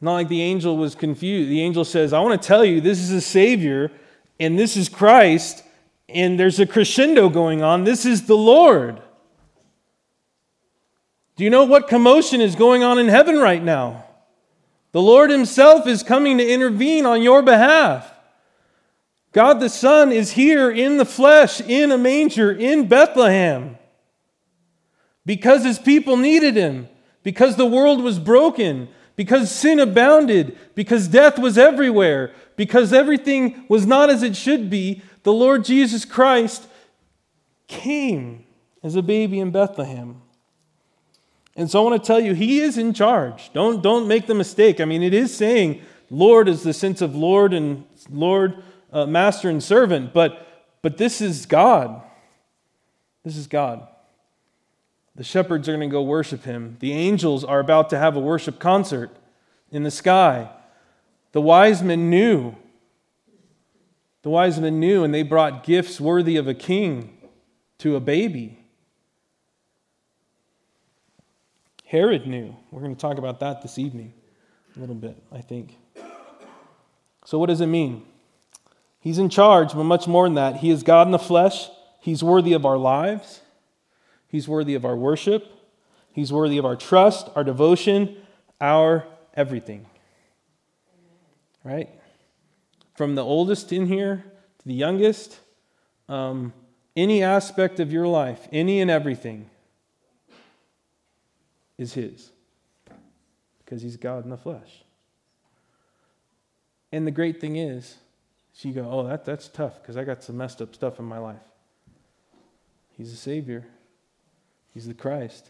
Not 0.00 0.14
like 0.14 0.28
the 0.28 0.42
angel 0.42 0.76
was 0.76 0.94
confused. 0.94 1.50
The 1.50 1.60
angel 1.60 1.84
says, 1.84 2.12
I 2.12 2.20
want 2.20 2.40
to 2.40 2.46
tell 2.46 2.64
you 2.64 2.80
this 2.80 2.98
is 3.00 3.10
a 3.10 3.20
Savior, 3.20 3.90
and 4.42 4.58
this 4.58 4.76
is 4.76 4.88
Christ, 4.88 5.62
and 6.08 6.38
there's 6.38 6.58
a 6.58 6.66
crescendo 6.66 7.28
going 7.28 7.62
on. 7.62 7.84
This 7.84 8.04
is 8.04 8.26
the 8.26 8.36
Lord. 8.36 9.00
Do 11.36 11.44
you 11.44 11.50
know 11.50 11.64
what 11.64 11.86
commotion 11.86 12.40
is 12.40 12.56
going 12.56 12.82
on 12.82 12.98
in 12.98 13.06
heaven 13.06 13.38
right 13.38 13.62
now? 13.62 14.04
The 14.90 15.00
Lord 15.00 15.30
Himself 15.30 15.86
is 15.86 16.02
coming 16.02 16.38
to 16.38 16.46
intervene 16.46 17.06
on 17.06 17.22
your 17.22 17.42
behalf. 17.42 18.12
God 19.30 19.60
the 19.60 19.68
Son 19.68 20.10
is 20.10 20.32
here 20.32 20.70
in 20.70 20.96
the 20.96 21.04
flesh, 21.04 21.60
in 21.60 21.92
a 21.92 21.96
manger, 21.96 22.50
in 22.50 22.88
Bethlehem. 22.88 23.78
Because 25.24 25.64
His 25.64 25.78
people 25.78 26.16
needed 26.16 26.56
Him, 26.56 26.88
because 27.22 27.54
the 27.54 27.64
world 27.64 28.02
was 28.02 28.18
broken, 28.18 28.88
because 29.14 29.52
sin 29.52 29.78
abounded, 29.78 30.58
because 30.74 31.06
death 31.06 31.38
was 31.38 31.56
everywhere, 31.56 32.34
because 32.62 32.92
everything 32.92 33.64
was 33.68 33.88
not 33.88 34.08
as 34.08 34.22
it 34.22 34.36
should 34.36 34.70
be, 34.70 35.02
the 35.24 35.32
Lord 35.32 35.64
Jesus 35.64 36.04
Christ 36.04 36.68
came 37.66 38.44
as 38.84 38.94
a 38.94 39.02
baby 39.02 39.40
in 39.40 39.50
Bethlehem. 39.50 40.22
And 41.56 41.68
so 41.68 41.80
I 41.80 41.90
want 41.90 42.00
to 42.00 42.06
tell 42.06 42.20
you, 42.20 42.34
he 42.34 42.60
is 42.60 42.78
in 42.78 42.94
charge. 42.94 43.52
Don't, 43.52 43.82
don't 43.82 44.06
make 44.06 44.28
the 44.28 44.34
mistake. 44.36 44.80
I 44.80 44.84
mean, 44.84 45.02
it 45.02 45.12
is 45.12 45.36
saying 45.36 45.82
Lord 46.08 46.48
is 46.48 46.62
the 46.62 46.72
sense 46.72 47.02
of 47.02 47.16
Lord 47.16 47.52
and 47.52 47.84
Lord, 48.08 48.62
uh, 48.92 49.06
master 49.06 49.50
and 49.50 49.60
servant, 49.60 50.12
but, 50.12 50.46
but 50.82 50.98
this 50.98 51.20
is 51.20 51.44
God. 51.44 52.00
This 53.24 53.36
is 53.36 53.48
God. 53.48 53.88
The 55.16 55.24
shepherds 55.24 55.68
are 55.68 55.76
going 55.76 55.90
to 55.90 55.92
go 55.92 56.02
worship 56.02 56.44
him. 56.44 56.76
The 56.78 56.92
angels 56.92 57.42
are 57.42 57.58
about 57.58 57.90
to 57.90 57.98
have 57.98 58.14
a 58.14 58.20
worship 58.20 58.60
concert 58.60 59.10
in 59.72 59.82
the 59.82 59.90
sky. 59.90 60.48
The 61.32 61.40
wise 61.40 61.82
men 61.82 62.10
knew. 62.10 62.54
The 64.22 64.30
wise 64.30 64.60
men 64.60 64.78
knew, 64.78 65.02
and 65.02 65.12
they 65.12 65.22
brought 65.22 65.64
gifts 65.64 66.00
worthy 66.00 66.36
of 66.36 66.46
a 66.46 66.54
king 66.54 67.18
to 67.78 67.96
a 67.96 68.00
baby. 68.00 68.58
Herod 71.86 72.26
knew. 72.26 72.56
We're 72.70 72.80
going 72.80 72.94
to 72.94 73.00
talk 73.00 73.18
about 73.18 73.40
that 73.40 73.62
this 73.62 73.78
evening 73.78 74.14
a 74.76 74.80
little 74.80 74.94
bit, 74.94 75.16
I 75.30 75.40
think. 75.40 75.76
So, 77.24 77.38
what 77.38 77.46
does 77.46 77.60
it 77.60 77.66
mean? 77.66 78.04
He's 79.00 79.18
in 79.18 79.28
charge, 79.28 79.74
but 79.74 79.84
much 79.84 80.06
more 80.06 80.26
than 80.26 80.34
that. 80.34 80.56
He 80.56 80.70
is 80.70 80.82
God 80.82 81.06
in 81.06 81.10
the 81.10 81.18
flesh. 81.18 81.68
He's 82.00 82.22
worthy 82.22 82.52
of 82.52 82.64
our 82.64 82.78
lives. 82.78 83.40
He's 84.28 84.48
worthy 84.48 84.74
of 84.74 84.84
our 84.84 84.96
worship. 84.96 85.46
He's 86.12 86.32
worthy 86.32 86.58
of 86.58 86.64
our 86.64 86.76
trust, 86.76 87.28
our 87.34 87.44
devotion, 87.44 88.16
our 88.60 89.04
everything. 89.34 89.86
Right? 91.64 91.88
From 92.96 93.14
the 93.14 93.24
oldest 93.24 93.72
in 93.72 93.86
here 93.86 94.24
to 94.58 94.68
the 94.68 94.74
youngest, 94.74 95.38
um, 96.08 96.52
any 96.96 97.22
aspect 97.22 97.80
of 97.80 97.92
your 97.92 98.06
life, 98.06 98.48
any 98.52 98.80
and 98.80 98.90
everything, 98.90 99.48
is 101.78 101.94
His 101.94 102.30
because 103.64 103.82
He's 103.82 103.96
God 103.96 104.24
in 104.24 104.30
the 104.30 104.36
flesh. 104.36 104.84
And 106.92 107.06
the 107.06 107.10
great 107.10 107.40
thing 107.40 107.56
is, 107.56 107.96
so 108.52 108.68
you 108.68 108.74
go, 108.74 108.88
oh, 108.90 109.06
that, 109.06 109.24
that's 109.24 109.48
tough 109.48 109.80
because 109.80 109.96
I 109.96 110.04
got 110.04 110.22
some 110.22 110.36
messed 110.36 110.60
up 110.60 110.74
stuff 110.74 110.98
in 110.98 111.06
my 111.06 111.18
life. 111.18 111.40
He's 112.90 113.10
the 113.10 113.16
Savior, 113.16 113.64
He's 114.74 114.86
the 114.86 114.94
Christ, 114.94 115.48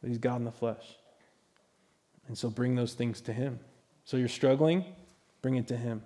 but 0.00 0.08
He's 0.08 0.18
God 0.18 0.36
in 0.36 0.44
the 0.44 0.52
flesh. 0.52 0.96
And 2.28 2.36
so 2.36 2.50
bring 2.50 2.74
those 2.74 2.92
things 2.92 3.20
to 3.22 3.32
Him. 3.32 3.58
So 4.04 4.18
you're 4.18 4.28
struggling, 4.28 4.84
bring 5.42 5.56
it 5.56 5.68
to 5.68 5.76
Him. 5.76 6.02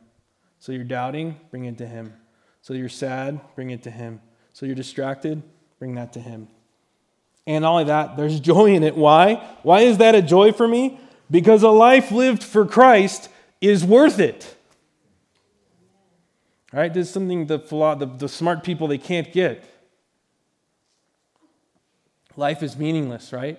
So 0.59 0.73
you're 0.73 0.85
doubting, 0.85 1.39
bring 1.51 1.67
it 1.67 1.79
to 1.79 1.87
Him. 1.87 2.15
So 2.63 2.75
you're 2.75 2.89
sad, 2.89 3.41
bring 3.55 3.71
it 3.71 3.83
to 3.85 3.91
Him. 3.91 4.21
So 4.53 4.67
you're 4.67 4.75
distracted, 4.75 5.43
bring 5.79 5.95
that 5.95 6.15
to 6.15 6.21
Him. 6.21 6.49
And 7.47 7.63
not 7.63 7.71
only 7.71 7.85
that, 7.85 8.17
there's 8.17 8.41
joy 8.53 8.75
in 8.75 8.83
it. 8.83 8.97
Why? 8.97 9.35
Why 9.63 9.81
is 9.81 9.99
that 9.99 10.15
a 10.15 10.23
joy 10.23 10.53
for 10.53 10.67
me? 10.67 10.99
Because 11.31 11.63
a 11.63 11.69
life 11.69 12.11
lived 12.11 12.43
for 12.43 12.67
Christ 12.67 13.29
is 13.61 13.85
worth 13.85 14.19
it. 14.19 14.55
All 16.73 16.81
right, 16.81 16.93
this 16.93 17.09
is 17.09 17.13
something 17.13 17.47
the, 17.47 17.59
the, 17.59 18.13
the 18.19 18.29
smart 18.29 18.65
people 18.65 18.89
they 18.89 18.99
can't 18.99 19.33
get. 19.33 19.65
Life 22.37 22.63
is 22.63 22.77
meaningless, 22.77 23.33
right? 23.33 23.59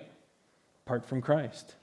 Apart 0.86 1.04
from 1.06 1.20
Christ. 1.20 1.74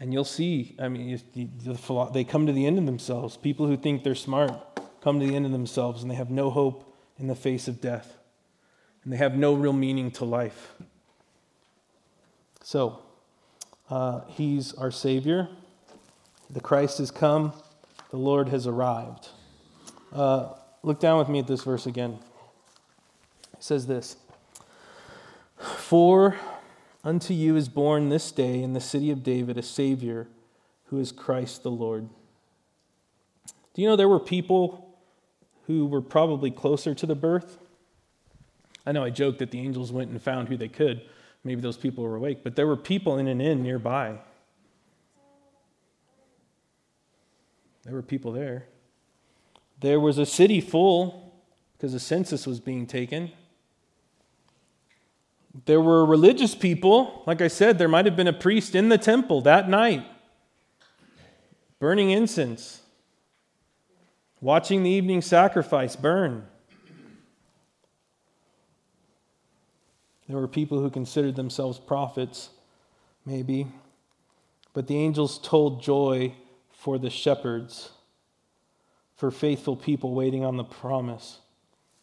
And 0.00 0.14
you'll 0.14 0.24
see, 0.24 0.74
I 0.78 0.88
mean, 0.88 1.20
they 1.34 2.24
come 2.24 2.46
to 2.46 2.52
the 2.52 2.66
end 2.66 2.78
of 2.78 2.86
themselves. 2.86 3.36
People 3.36 3.66
who 3.66 3.76
think 3.76 4.02
they're 4.02 4.14
smart 4.14 4.52
come 5.02 5.20
to 5.20 5.26
the 5.26 5.36
end 5.36 5.44
of 5.44 5.52
themselves 5.52 6.02
and 6.02 6.10
they 6.10 6.14
have 6.14 6.30
no 6.30 6.50
hope 6.50 6.96
in 7.18 7.26
the 7.26 7.34
face 7.34 7.68
of 7.68 7.82
death 7.82 8.16
and 9.04 9.12
they 9.12 9.18
have 9.18 9.36
no 9.36 9.54
real 9.54 9.74
meaning 9.74 10.10
to 10.12 10.24
life. 10.24 10.72
So, 12.62 13.00
uh, 13.90 14.22
He's 14.28 14.72
our 14.74 14.90
Savior. 14.90 15.48
The 16.48 16.60
Christ 16.60 16.98
has 16.98 17.10
come, 17.10 17.52
the 18.10 18.16
Lord 18.16 18.48
has 18.48 18.66
arrived. 18.66 19.28
Uh, 20.12 20.54
look 20.82 20.98
down 20.98 21.18
with 21.18 21.28
me 21.28 21.38
at 21.38 21.46
this 21.46 21.62
verse 21.62 21.86
again. 21.86 22.18
It 23.54 23.62
says 23.62 23.86
this 23.86 24.16
For 25.58 26.36
unto 27.04 27.34
you 27.34 27.56
is 27.56 27.68
born 27.68 28.08
this 28.08 28.30
day 28.30 28.62
in 28.62 28.72
the 28.72 28.80
city 28.80 29.10
of 29.10 29.22
David 29.22 29.56
a 29.58 29.62
Savior 29.62 30.28
who 30.86 30.98
is 30.98 31.12
Christ 31.12 31.62
the 31.62 31.70
Lord. 31.70 32.08
Do 33.74 33.82
you 33.82 33.88
know 33.88 33.96
there 33.96 34.08
were 34.08 34.20
people 34.20 34.96
who 35.66 35.86
were 35.86 36.02
probably 36.02 36.50
closer 36.50 36.94
to 36.94 37.06
the 37.06 37.14
birth? 37.14 37.58
I 38.84 38.92
know 38.92 39.04
I 39.04 39.10
joked 39.10 39.38
that 39.38 39.50
the 39.50 39.60
angels 39.60 39.92
went 39.92 40.10
and 40.10 40.20
found 40.20 40.48
who 40.48 40.56
they 40.56 40.68
could. 40.68 41.02
Maybe 41.44 41.60
those 41.60 41.76
people 41.76 42.04
were 42.04 42.16
awake, 42.16 42.42
but 42.42 42.56
there 42.56 42.66
were 42.66 42.76
people 42.76 43.18
in 43.18 43.28
an 43.28 43.40
inn 43.40 43.62
nearby. 43.62 44.18
There 47.84 47.94
were 47.94 48.02
people 48.02 48.32
there. 48.32 48.66
There 49.80 50.00
was 50.00 50.18
a 50.18 50.26
city 50.26 50.60
full 50.60 51.32
because 51.72 51.94
a 51.94 52.00
census 52.00 52.46
was 52.46 52.60
being 52.60 52.86
taken. 52.86 53.32
There 55.66 55.80
were 55.80 56.04
religious 56.04 56.54
people. 56.54 57.22
Like 57.26 57.40
I 57.40 57.48
said, 57.48 57.78
there 57.78 57.88
might 57.88 58.06
have 58.06 58.16
been 58.16 58.28
a 58.28 58.32
priest 58.32 58.74
in 58.74 58.88
the 58.88 58.98
temple 58.98 59.40
that 59.42 59.68
night 59.68 60.04
burning 61.80 62.10
incense, 62.10 62.82
watching 64.40 64.82
the 64.82 64.90
evening 64.90 65.22
sacrifice 65.22 65.96
burn. 65.96 66.46
There 70.28 70.38
were 70.38 70.46
people 70.46 70.78
who 70.78 70.90
considered 70.90 71.34
themselves 71.34 71.78
prophets, 71.78 72.50
maybe. 73.26 73.66
But 74.74 74.86
the 74.86 74.96
angels 74.96 75.40
told 75.42 75.82
joy 75.82 76.34
for 76.70 76.98
the 76.98 77.10
shepherds, 77.10 77.90
for 79.16 79.30
faithful 79.30 79.74
people 79.74 80.14
waiting 80.14 80.44
on 80.44 80.56
the 80.56 80.64
promise. 80.64 81.40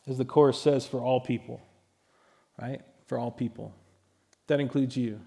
As 0.08 0.18
the 0.18 0.26
chorus 0.26 0.60
says, 0.60 0.86
for 0.86 1.00
all 1.00 1.22
people, 1.22 1.62
right? 2.60 2.82
For 3.08 3.18
all 3.18 3.32
people. 3.32 3.74
That 4.48 4.60
includes 4.60 4.96
you. 4.96 5.20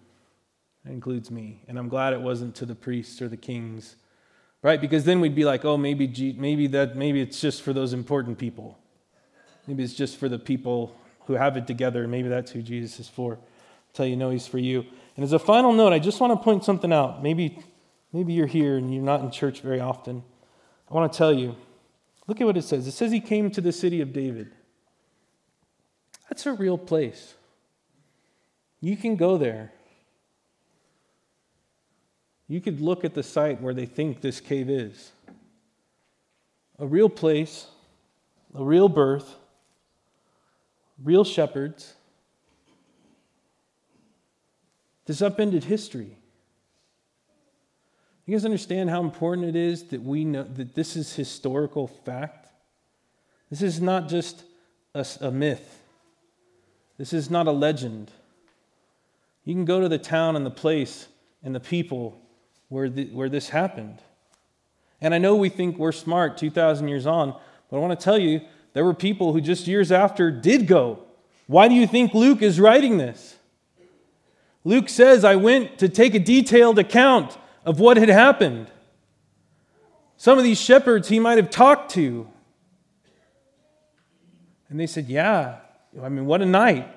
That 0.85 0.93
includes 0.93 1.31
me. 1.31 1.63
And 1.69 1.79
I'm 1.79 1.89
glad 1.89 2.13
it 2.13 2.21
wasn't 2.21 2.55
to 2.57 2.67
the 2.67 2.75
priests 2.75 3.21
or 3.21 3.29
the 3.29 3.37
kings, 3.37 3.97
right? 4.63 4.81
Because 4.81 5.05
then 5.05 5.21
we'd 5.21 5.35
be 5.35 5.45
like, 5.45 5.65
oh, 5.65 5.77
maybe, 5.77 6.35
maybe, 6.39 6.67
that, 6.69 6.97
maybe 6.97 7.21
it's 7.21 7.41
just 7.41 7.63
for 7.63 7.73
those 7.73 7.93
important 7.93 8.39
people. 8.39 8.79
Maybe 9.67 9.83
it's 9.83 9.95
just 9.95 10.17
for 10.17 10.29
the 10.29 10.39
people 10.39 10.97
who 11.27 11.35
have 11.35 11.57
it 11.57 11.67
together. 11.67 12.07
Maybe 12.09 12.29
that's 12.29 12.51
who 12.51 12.63
Jesus 12.63 12.99
is 13.01 13.09
for. 13.09 13.35
I'll 13.35 13.95
tell 13.95 14.07
you, 14.07 14.17
no, 14.17 14.31
he's 14.31 14.47
for 14.47 14.59
you. 14.59 14.85
And 15.17 15.25
as 15.25 15.33
a 15.33 15.39
final 15.39 15.73
note, 15.73 15.93
I 15.93 15.99
just 15.99 16.21
want 16.21 16.33
to 16.33 16.43
point 16.43 16.65
something 16.65 16.93
out. 16.93 17.23
Maybe, 17.23 17.59
maybe 18.13 18.33
you're 18.33 18.47
here 18.47 18.77
and 18.77 18.93
you're 18.93 19.03
not 19.03 19.21
in 19.21 19.31
church 19.31 19.61
very 19.61 19.81
often. 19.81 20.23
I 20.91 20.95
want 20.95 21.13
to 21.13 21.17
tell 21.17 21.33
you 21.33 21.57
look 22.27 22.41
at 22.41 22.47
what 22.47 22.57
it 22.57 22.63
says. 22.63 22.87
It 22.87 22.93
says 22.93 23.11
he 23.11 23.21
came 23.21 23.51
to 23.51 23.61
the 23.61 23.73
city 23.73 24.01
of 24.01 24.13
David. 24.13 24.53
That's 26.29 26.47
a 26.47 26.53
real 26.53 26.79
place. 26.79 27.35
You 28.81 28.97
can 28.97 29.17
go 29.17 29.37
there. 29.37 29.73
You 32.49 32.61
could 32.61 32.81
look 32.81 33.05
at 33.05 33.15
the 33.15 33.23
site 33.23 33.61
where 33.61 33.75
they 33.75 33.87
think 33.87 34.21
this 34.21 34.41
cave 34.41 34.69
is. 34.69 35.13
A 36.79 36.87
real 36.87 37.09
place, 37.09 37.67
a 38.55 38.65
real 38.65 38.89
birth, 38.89 39.37
real 41.05 41.25
shepherds. 41.25 41.95
This 45.07 45.23
upended 45.23 45.65
history. 45.65 46.17
You 48.27 48.37
guys 48.37 48.45
understand 48.45 48.91
how 48.91 49.03
important 49.03 49.49
it 49.49 49.57
is 49.57 49.85
that 49.89 50.03
we 50.03 50.25
know 50.25 50.45
that 50.45 50.75
this 50.75 50.97
is 50.97 51.15
historical 51.15 51.87
fact? 51.87 52.49
This 53.51 53.63
is 53.63 53.81
not 53.81 54.09
just 54.09 54.45
a, 54.95 55.05
a 55.21 55.31
myth. 55.31 55.83
This 56.97 57.13
is 57.13 57.31
not 57.31 57.47
a 57.47 57.53
legend. 57.53 58.11
You 59.45 59.55
can 59.55 59.65
go 59.65 59.81
to 59.81 59.89
the 59.89 59.99
town 59.99 60.37
and 60.37 60.45
the 60.45 60.51
place 60.51 61.09
and 61.43 61.55
the 61.55 61.61
people 61.61 62.21
where, 62.69 62.89
the, 62.89 63.07
where 63.07 63.29
this 63.29 63.49
happened. 63.49 64.01
And 65.01 65.15
I 65.15 65.19
know 65.19 65.37
we 65.37 65.49
think 65.49 65.79
we're 65.79 65.93
smart 65.93 66.37
2,000 66.37 66.89
years 66.89 67.07
on, 67.07 67.35
but 67.71 67.77
I 67.77 67.81
want 67.81 67.99
to 67.99 68.05
tell 68.05 68.19
you 68.19 68.43
there 68.75 68.85
were 68.85 68.95
people 68.95 69.33
who 69.33 69.41
just 69.41 69.67
years 69.67 69.91
after 69.91 70.31
did 70.31 70.67
go. 70.67 71.01
Why 71.47 71.69
do 71.69 71.75
you 71.75 71.87
think 71.87 72.15
Luke 72.15 72.43
is 72.43 72.61
writing 72.61 72.99
this? 72.99 73.37
Luke 74.63 74.89
says, 74.89 75.25
I 75.25 75.37
went 75.37 75.79
to 75.79 75.89
take 75.89 76.15
a 76.15 76.19
detailed 76.19 76.79
account 76.79 77.37
of 77.65 77.81
what 77.81 77.97
had 77.97 78.09
happened. 78.09 78.71
Some 80.17 80.37
of 80.37 80.45
these 80.45 80.61
shepherds 80.61 81.09
he 81.09 81.19
might 81.19 81.39
have 81.39 81.51
talked 81.51 81.93
to. 81.93 82.29
And 84.69 84.79
they 84.79 84.87
said, 84.87 85.09
Yeah, 85.09 85.57
I 86.01 86.09
mean, 86.11 86.27
what 86.27 86.43
a 86.43 86.47
night. 86.47 86.95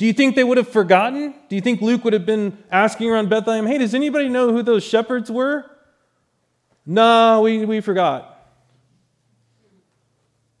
Do 0.00 0.06
you 0.06 0.14
think 0.14 0.34
they 0.34 0.44
would 0.44 0.56
have 0.56 0.70
forgotten? 0.70 1.34
Do 1.50 1.56
you 1.56 1.60
think 1.60 1.82
Luke 1.82 2.04
would 2.04 2.14
have 2.14 2.24
been 2.24 2.56
asking 2.72 3.10
around 3.10 3.28
Bethlehem, 3.28 3.66
hey, 3.66 3.76
does 3.76 3.92
anybody 3.92 4.30
know 4.30 4.50
who 4.50 4.62
those 4.62 4.82
shepherds 4.82 5.30
were? 5.30 5.70
No, 6.86 7.42
we, 7.42 7.66
we 7.66 7.82
forgot. 7.82 8.48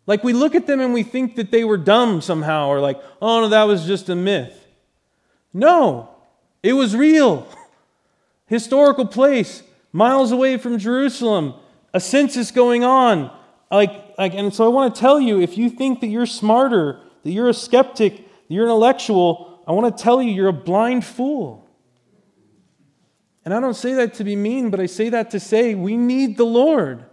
Like 0.06 0.22
we 0.22 0.34
look 0.34 0.54
at 0.54 0.66
them 0.66 0.78
and 0.78 0.92
we 0.92 1.02
think 1.02 1.36
that 1.36 1.50
they 1.50 1.64
were 1.64 1.78
dumb 1.78 2.20
somehow, 2.20 2.68
or 2.68 2.80
like, 2.80 3.00
oh 3.22 3.40
no, 3.40 3.48
that 3.48 3.62
was 3.62 3.86
just 3.86 4.10
a 4.10 4.14
myth. 4.14 4.66
No, 5.54 6.10
it 6.62 6.74
was 6.74 6.94
real. 6.94 7.48
Historical 8.44 9.06
place, 9.06 9.62
miles 9.90 10.32
away 10.32 10.58
from 10.58 10.78
Jerusalem, 10.78 11.54
a 11.94 12.00
census 12.00 12.50
going 12.50 12.84
on. 12.84 13.34
Like, 13.70 14.18
like, 14.18 14.34
and 14.34 14.52
so 14.52 14.66
I 14.66 14.68
want 14.68 14.94
to 14.94 15.00
tell 15.00 15.18
you 15.18 15.40
if 15.40 15.56
you 15.56 15.70
think 15.70 16.02
that 16.02 16.08
you're 16.08 16.26
smarter, 16.26 17.00
that 17.22 17.30
you're 17.30 17.48
a 17.48 17.54
skeptic, 17.54 18.26
you're 18.50 18.64
intellectual, 18.64 19.62
I 19.66 19.72
want 19.72 19.96
to 19.96 20.02
tell 20.02 20.20
you 20.20 20.32
you're 20.32 20.48
a 20.48 20.52
blind 20.52 21.04
fool. 21.04 21.68
And 23.44 23.54
I 23.54 23.60
don't 23.60 23.74
say 23.74 23.94
that 23.94 24.14
to 24.14 24.24
be 24.24 24.36
mean, 24.36 24.70
but 24.70 24.80
I 24.80 24.86
say 24.86 25.08
that 25.10 25.30
to 25.30 25.40
say 25.40 25.74
we 25.74 25.96
need 25.96 26.36
the 26.36 26.44
Lord. 26.44 27.04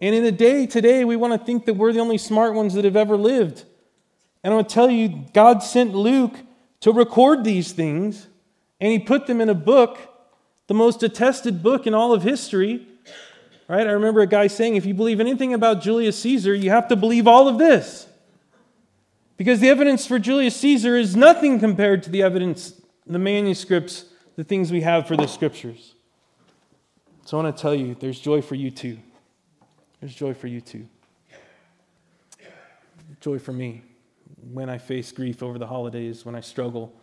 And 0.00 0.14
in 0.14 0.24
a 0.24 0.32
day 0.32 0.66
today, 0.66 1.04
we 1.04 1.16
want 1.16 1.32
to 1.32 1.44
think 1.44 1.64
that 1.66 1.74
we're 1.74 1.92
the 1.92 2.00
only 2.00 2.18
smart 2.18 2.54
ones 2.54 2.74
that 2.74 2.84
have 2.84 2.96
ever 2.96 3.16
lived. 3.16 3.64
And 4.44 4.52
I 4.52 4.56
want 4.56 4.68
to 4.68 4.74
tell 4.74 4.90
you, 4.90 5.24
God 5.32 5.62
sent 5.62 5.94
Luke 5.94 6.34
to 6.80 6.92
record 6.92 7.44
these 7.44 7.72
things, 7.72 8.28
and 8.80 8.92
he 8.92 8.98
put 8.98 9.26
them 9.26 9.40
in 9.40 9.48
a 9.48 9.54
book, 9.54 9.98
the 10.66 10.74
most 10.74 11.02
attested 11.02 11.62
book 11.62 11.86
in 11.86 11.94
all 11.94 12.12
of 12.12 12.22
history. 12.22 12.86
Right? 13.68 13.86
I 13.86 13.92
remember 13.92 14.20
a 14.20 14.26
guy 14.26 14.46
saying, 14.46 14.76
if 14.76 14.84
you 14.84 14.94
believe 14.94 15.18
anything 15.18 15.54
about 15.54 15.80
Julius 15.80 16.18
Caesar, 16.20 16.54
you 16.54 16.70
have 16.70 16.88
to 16.88 16.96
believe 16.96 17.26
all 17.26 17.48
of 17.48 17.58
this. 17.58 18.05
Because 19.36 19.60
the 19.60 19.68
evidence 19.68 20.06
for 20.06 20.18
Julius 20.18 20.56
Caesar 20.56 20.96
is 20.96 21.14
nothing 21.14 21.60
compared 21.60 22.02
to 22.04 22.10
the 22.10 22.22
evidence, 22.22 22.80
the 23.06 23.18
manuscripts, 23.18 24.06
the 24.36 24.44
things 24.44 24.72
we 24.72 24.80
have 24.80 25.06
for 25.06 25.16
the 25.16 25.26
scriptures. 25.26 25.94
So 27.26 27.38
I 27.38 27.42
want 27.42 27.56
to 27.56 27.60
tell 27.60 27.74
you, 27.74 27.94
there's 27.98 28.18
joy 28.18 28.40
for 28.40 28.54
you 28.54 28.70
too. 28.70 28.98
There's 30.00 30.14
joy 30.14 30.32
for 30.32 30.46
you 30.46 30.60
too. 30.60 30.86
Joy 33.20 33.38
for 33.38 33.52
me 33.52 33.82
when 34.52 34.70
I 34.70 34.78
face 34.78 35.12
grief 35.12 35.42
over 35.42 35.58
the 35.58 35.66
holidays, 35.66 36.24
when 36.24 36.34
I 36.34 36.40
struggle. 36.40 36.94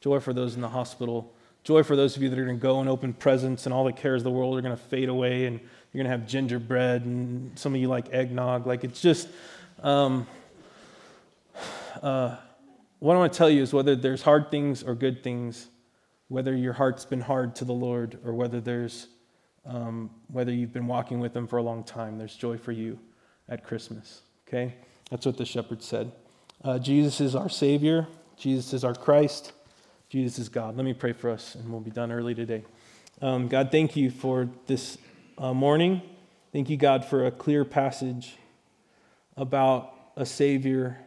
Joy 0.00 0.20
for 0.20 0.32
those 0.32 0.54
in 0.54 0.60
the 0.60 0.68
hospital. 0.68 1.34
Joy 1.64 1.82
for 1.82 1.94
those 1.94 2.16
of 2.16 2.22
you 2.22 2.28
that 2.28 2.38
are 2.38 2.44
going 2.44 2.56
to 2.56 2.62
go 2.62 2.80
and 2.80 2.88
open 2.88 3.12
presents 3.12 3.66
and 3.66 3.74
all 3.74 3.84
the 3.84 3.92
cares 3.92 4.20
of 4.20 4.24
the 4.24 4.30
world 4.30 4.56
are 4.56 4.62
going 4.62 4.76
to 4.76 4.82
fade 4.82 5.08
away 5.08 5.46
and 5.46 5.60
you're 5.60 6.02
going 6.02 6.10
to 6.10 6.10
have 6.10 6.26
gingerbread 6.26 7.04
and 7.04 7.58
some 7.58 7.74
of 7.74 7.80
you 7.80 7.88
like 7.88 8.12
eggnog. 8.12 8.66
Like 8.66 8.82
it's 8.82 9.00
just. 9.00 9.28
Um, 9.82 10.26
uh, 12.00 12.36
what 12.98 13.16
I 13.16 13.18
want 13.18 13.32
to 13.32 13.36
tell 13.36 13.50
you 13.50 13.62
is 13.62 13.72
whether 13.72 13.96
there's 13.96 14.22
hard 14.22 14.50
things 14.50 14.82
or 14.82 14.94
good 14.94 15.22
things, 15.22 15.68
whether 16.28 16.54
your 16.56 16.72
heart's 16.72 17.04
been 17.04 17.20
hard 17.20 17.56
to 17.56 17.64
the 17.64 17.72
Lord 17.72 18.18
or 18.24 18.32
whether 18.32 18.60
there's 18.60 19.08
um, 19.64 20.10
whether 20.28 20.52
you've 20.52 20.72
been 20.72 20.86
walking 20.86 21.20
with 21.20 21.36
Him 21.36 21.46
for 21.46 21.58
a 21.58 21.62
long 21.62 21.84
time, 21.84 22.18
there's 22.18 22.34
joy 22.34 22.56
for 22.56 22.72
you 22.72 22.98
at 23.48 23.64
Christmas. 23.64 24.22
Okay, 24.48 24.74
that's 25.10 25.24
what 25.24 25.36
the 25.36 25.44
shepherd 25.44 25.82
said. 25.82 26.10
Uh, 26.64 26.78
Jesus 26.78 27.20
is 27.20 27.34
our 27.34 27.48
Savior. 27.48 28.06
Jesus 28.36 28.72
is 28.72 28.84
our 28.84 28.94
Christ. 28.94 29.52
Jesus 30.08 30.38
is 30.38 30.48
God. 30.48 30.76
Let 30.76 30.84
me 30.84 30.92
pray 30.92 31.12
for 31.12 31.30
us, 31.30 31.54
and 31.54 31.70
we'll 31.70 31.80
be 31.80 31.90
done 31.90 32.10
early 32.10 32.34
today. 32.34 32.64
Um, 33.20 33.48
God, 33.48 33.70
thank 33.70 33.96
you 33.96 34.10
for 34.10 34.48
this 34.66 34.98
uh, 35.38 35.54
morning. 35.54 36.02
Thank 36.52 36.68
you, 36.68 36.76
God, 36.76 37.04
for 37.04 37.26
a 37.26 37.30
clear 37.30 37.64
passage 37.64 38.34
about 39.36 39.94
a 40.16 40.26
Savior 40.26 40.98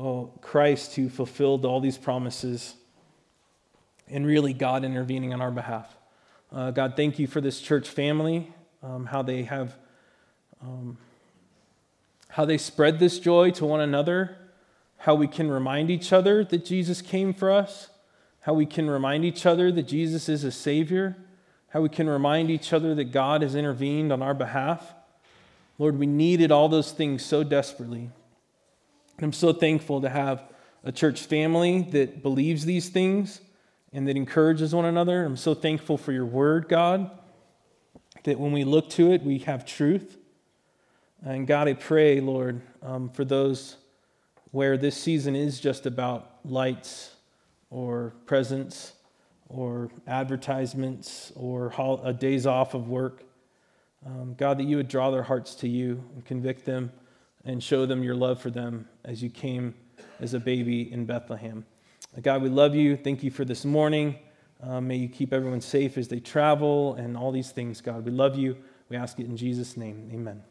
oh, 0.00 0.30
Christ 0.40 0.96
who 0.96 1.08
fulfilled 1.08 1.66
all 1.66 1.80
these 1.80 1.98
promises 1.98 2.74
and 4.08 4.26
really 4.26 4.52
God 4.52 4.84
intervening 4.84 5.34
on 5.34 5.42
our 5.42 5.50
behalf. 5.50 5.94
Uh, 6.50 6.70
God, 6.70 6.94
thank 6.96 7.18
you 7.18 7.26
for 7.26 7.40
this 7.40 7.60
church 7.60 7.88
family, 7.88 8.52
um, 8.82 9.06
how 9.06 9.22
they 9.22 9.42
have, 9.42 9.76
um, 10.62 10.96
how 12.28 12.44
they 12.44 12.58
spread 12.58 12.98
this 12.98 13.18
joy 13.18 13.50
to 13.52 13.66
one 13.66 13.80
another, 13.80 14.36
how 14.96 15.14
we 15.14 15.28
can 15.28 15.50
remind 15.50 15.90
each 15.90 16.12
other 16.12 16.44
that 16.44 16.64
Jesus 16.64 17.02
came 17.02 17.32
for 17.34 17.50
us, 17.50 17.90
how 18.40 18.54
we 18.54 18.66
can 18.66 18.88
remind 18.88 19.24
each 19.24 19.44
other 19.44 19.70
that 19.70 19.86
Jesus 19.86 20.28
is 20.28 20.44
a 20.44 20.50
Savior, 20.50 21.16
how 21.68 21.82
we 21.82 21.88
can 21.88 22.08
remind 22.08 22.50
each 22.50 22.72
other 22.72 22.94
that 22.94 23.12
God 23.12 23.42
has 23.42 23.54
intervened 23.54 24.12
on 24.12 24.22
our 24.22 24.34
behalf. 24.34 24.94
Lord, 25.78 25.98
we 25.98 26.06
needed 26.06 26.50
all 26.50 26.68
those 26.68 26.90
things 26.90 27.24
so 27.24 27.44
desperately. 27.44 28.10
I'm 29.22 29.32
so 29.32 29.52
thankful 29.52 30.00
to 30.00 30.08
have 30.08 30.42
a 30.82 30.90
church 30.90 31.20
family 31.22 31.82
that 31.90 32.22
believes 32.22 32.64
these 32.64 32.88
things 32.88 33.40
and 33.92 34.08
that 34.08 34.16
encourages 34.16 34.74
one 34.74 34.86
another. 34.86 35.24
I'm 35.24 35.36
so 35.36 35.52
thankful 35.52 35.98
for 35.98 36.12
your 36.12 36.24
word, 36.24 36.68
God, 36.68 37.10
that 38.24 38.38
when 38.40 38.52
we 38.52 38.64
look 38.64 38.88
to 38.90 39.12
it, 39.12 39.22
we 39.22 39.38
have 39.40 39.66
truth. 39.66 40.16
And 41.22 41.46
God, 41.46 41.68
I 41.68 41.74
pray, 41.74 42.20
Lord, 42.20 42.62
um, 42.82 43.10
for 43.10 43.26
those 43.26 43.76
where 44.52 44.78
this 44.78 44.96
season 44.96 45.36
is 45.36 45.60
just 45.60 45.84
about 45.84 46.38
lights 46.44 47.14
or 47.68 48.14
presents 48.24 48.94
or 49.48 49.90
advertisements 50.06 51.30
or 51.36 51.74
a 52.02 52.12
days 52.14 52.46
off 52.46 52.72
of 52.72 52.88
work. 52.88 53.24
Um, 54.06 54.34
God, 54.34 54.58
that 54.58 54.64
you 54.64 54.78
would 54.78 54.88
draw 54.88 55.10
their 55.10 55.22
hearts 55.22 55.54
to 55.56 55.68
you 55.68 56.02
and 56.14 56.24
convict 56.24 56.64
them 56.64 56.90
and 57.44 57.62
show 57.62 57.86
them 57.86 58.02
your 58.02 58.14
love 58.14 58.40
for 58.40 58.50
them 58.50 58.88
as 59.04 59.22
you 59.22 59.30
came 59.30 59.74
as 60.20 60.34
a 60.34 60.40
baby 60.40 60.92
in 60.92 61.06
Bethlehem. 61.06 61.64
God, 62.22 62.42
we 62.42 62.48
love 62.48 62.74
you. 62.74 62.96
Thank 62.96 63.22
you 63.22 63.30
for 63.30 63.44
this 63.44 63.64
morning. 63.64 64.18
Uh, 64.62 64.80
may 64.80 64.96
you 64.96 65.08
keep 65.08 65.32
everyone 65.32 65.60
safe 65.60 65.96
as 65.96 66.08
they 66.08 66.20
travel 66.20 66.94
and 66.94 67.16
all 67.16 67.32
these 67.32 67.50
things, 67.50 67.80
God. 67.80 68.04
We 68.04 68.10
love 68.10 68.36
you. 68.36 68.56
We 68.88 68.96
ask 68.96 69.18
it 69.18 69.26
in 69.26 69.36
Jesus' 69.36 69.76
name. 69.76 70.10
Amen. 70.12 70.42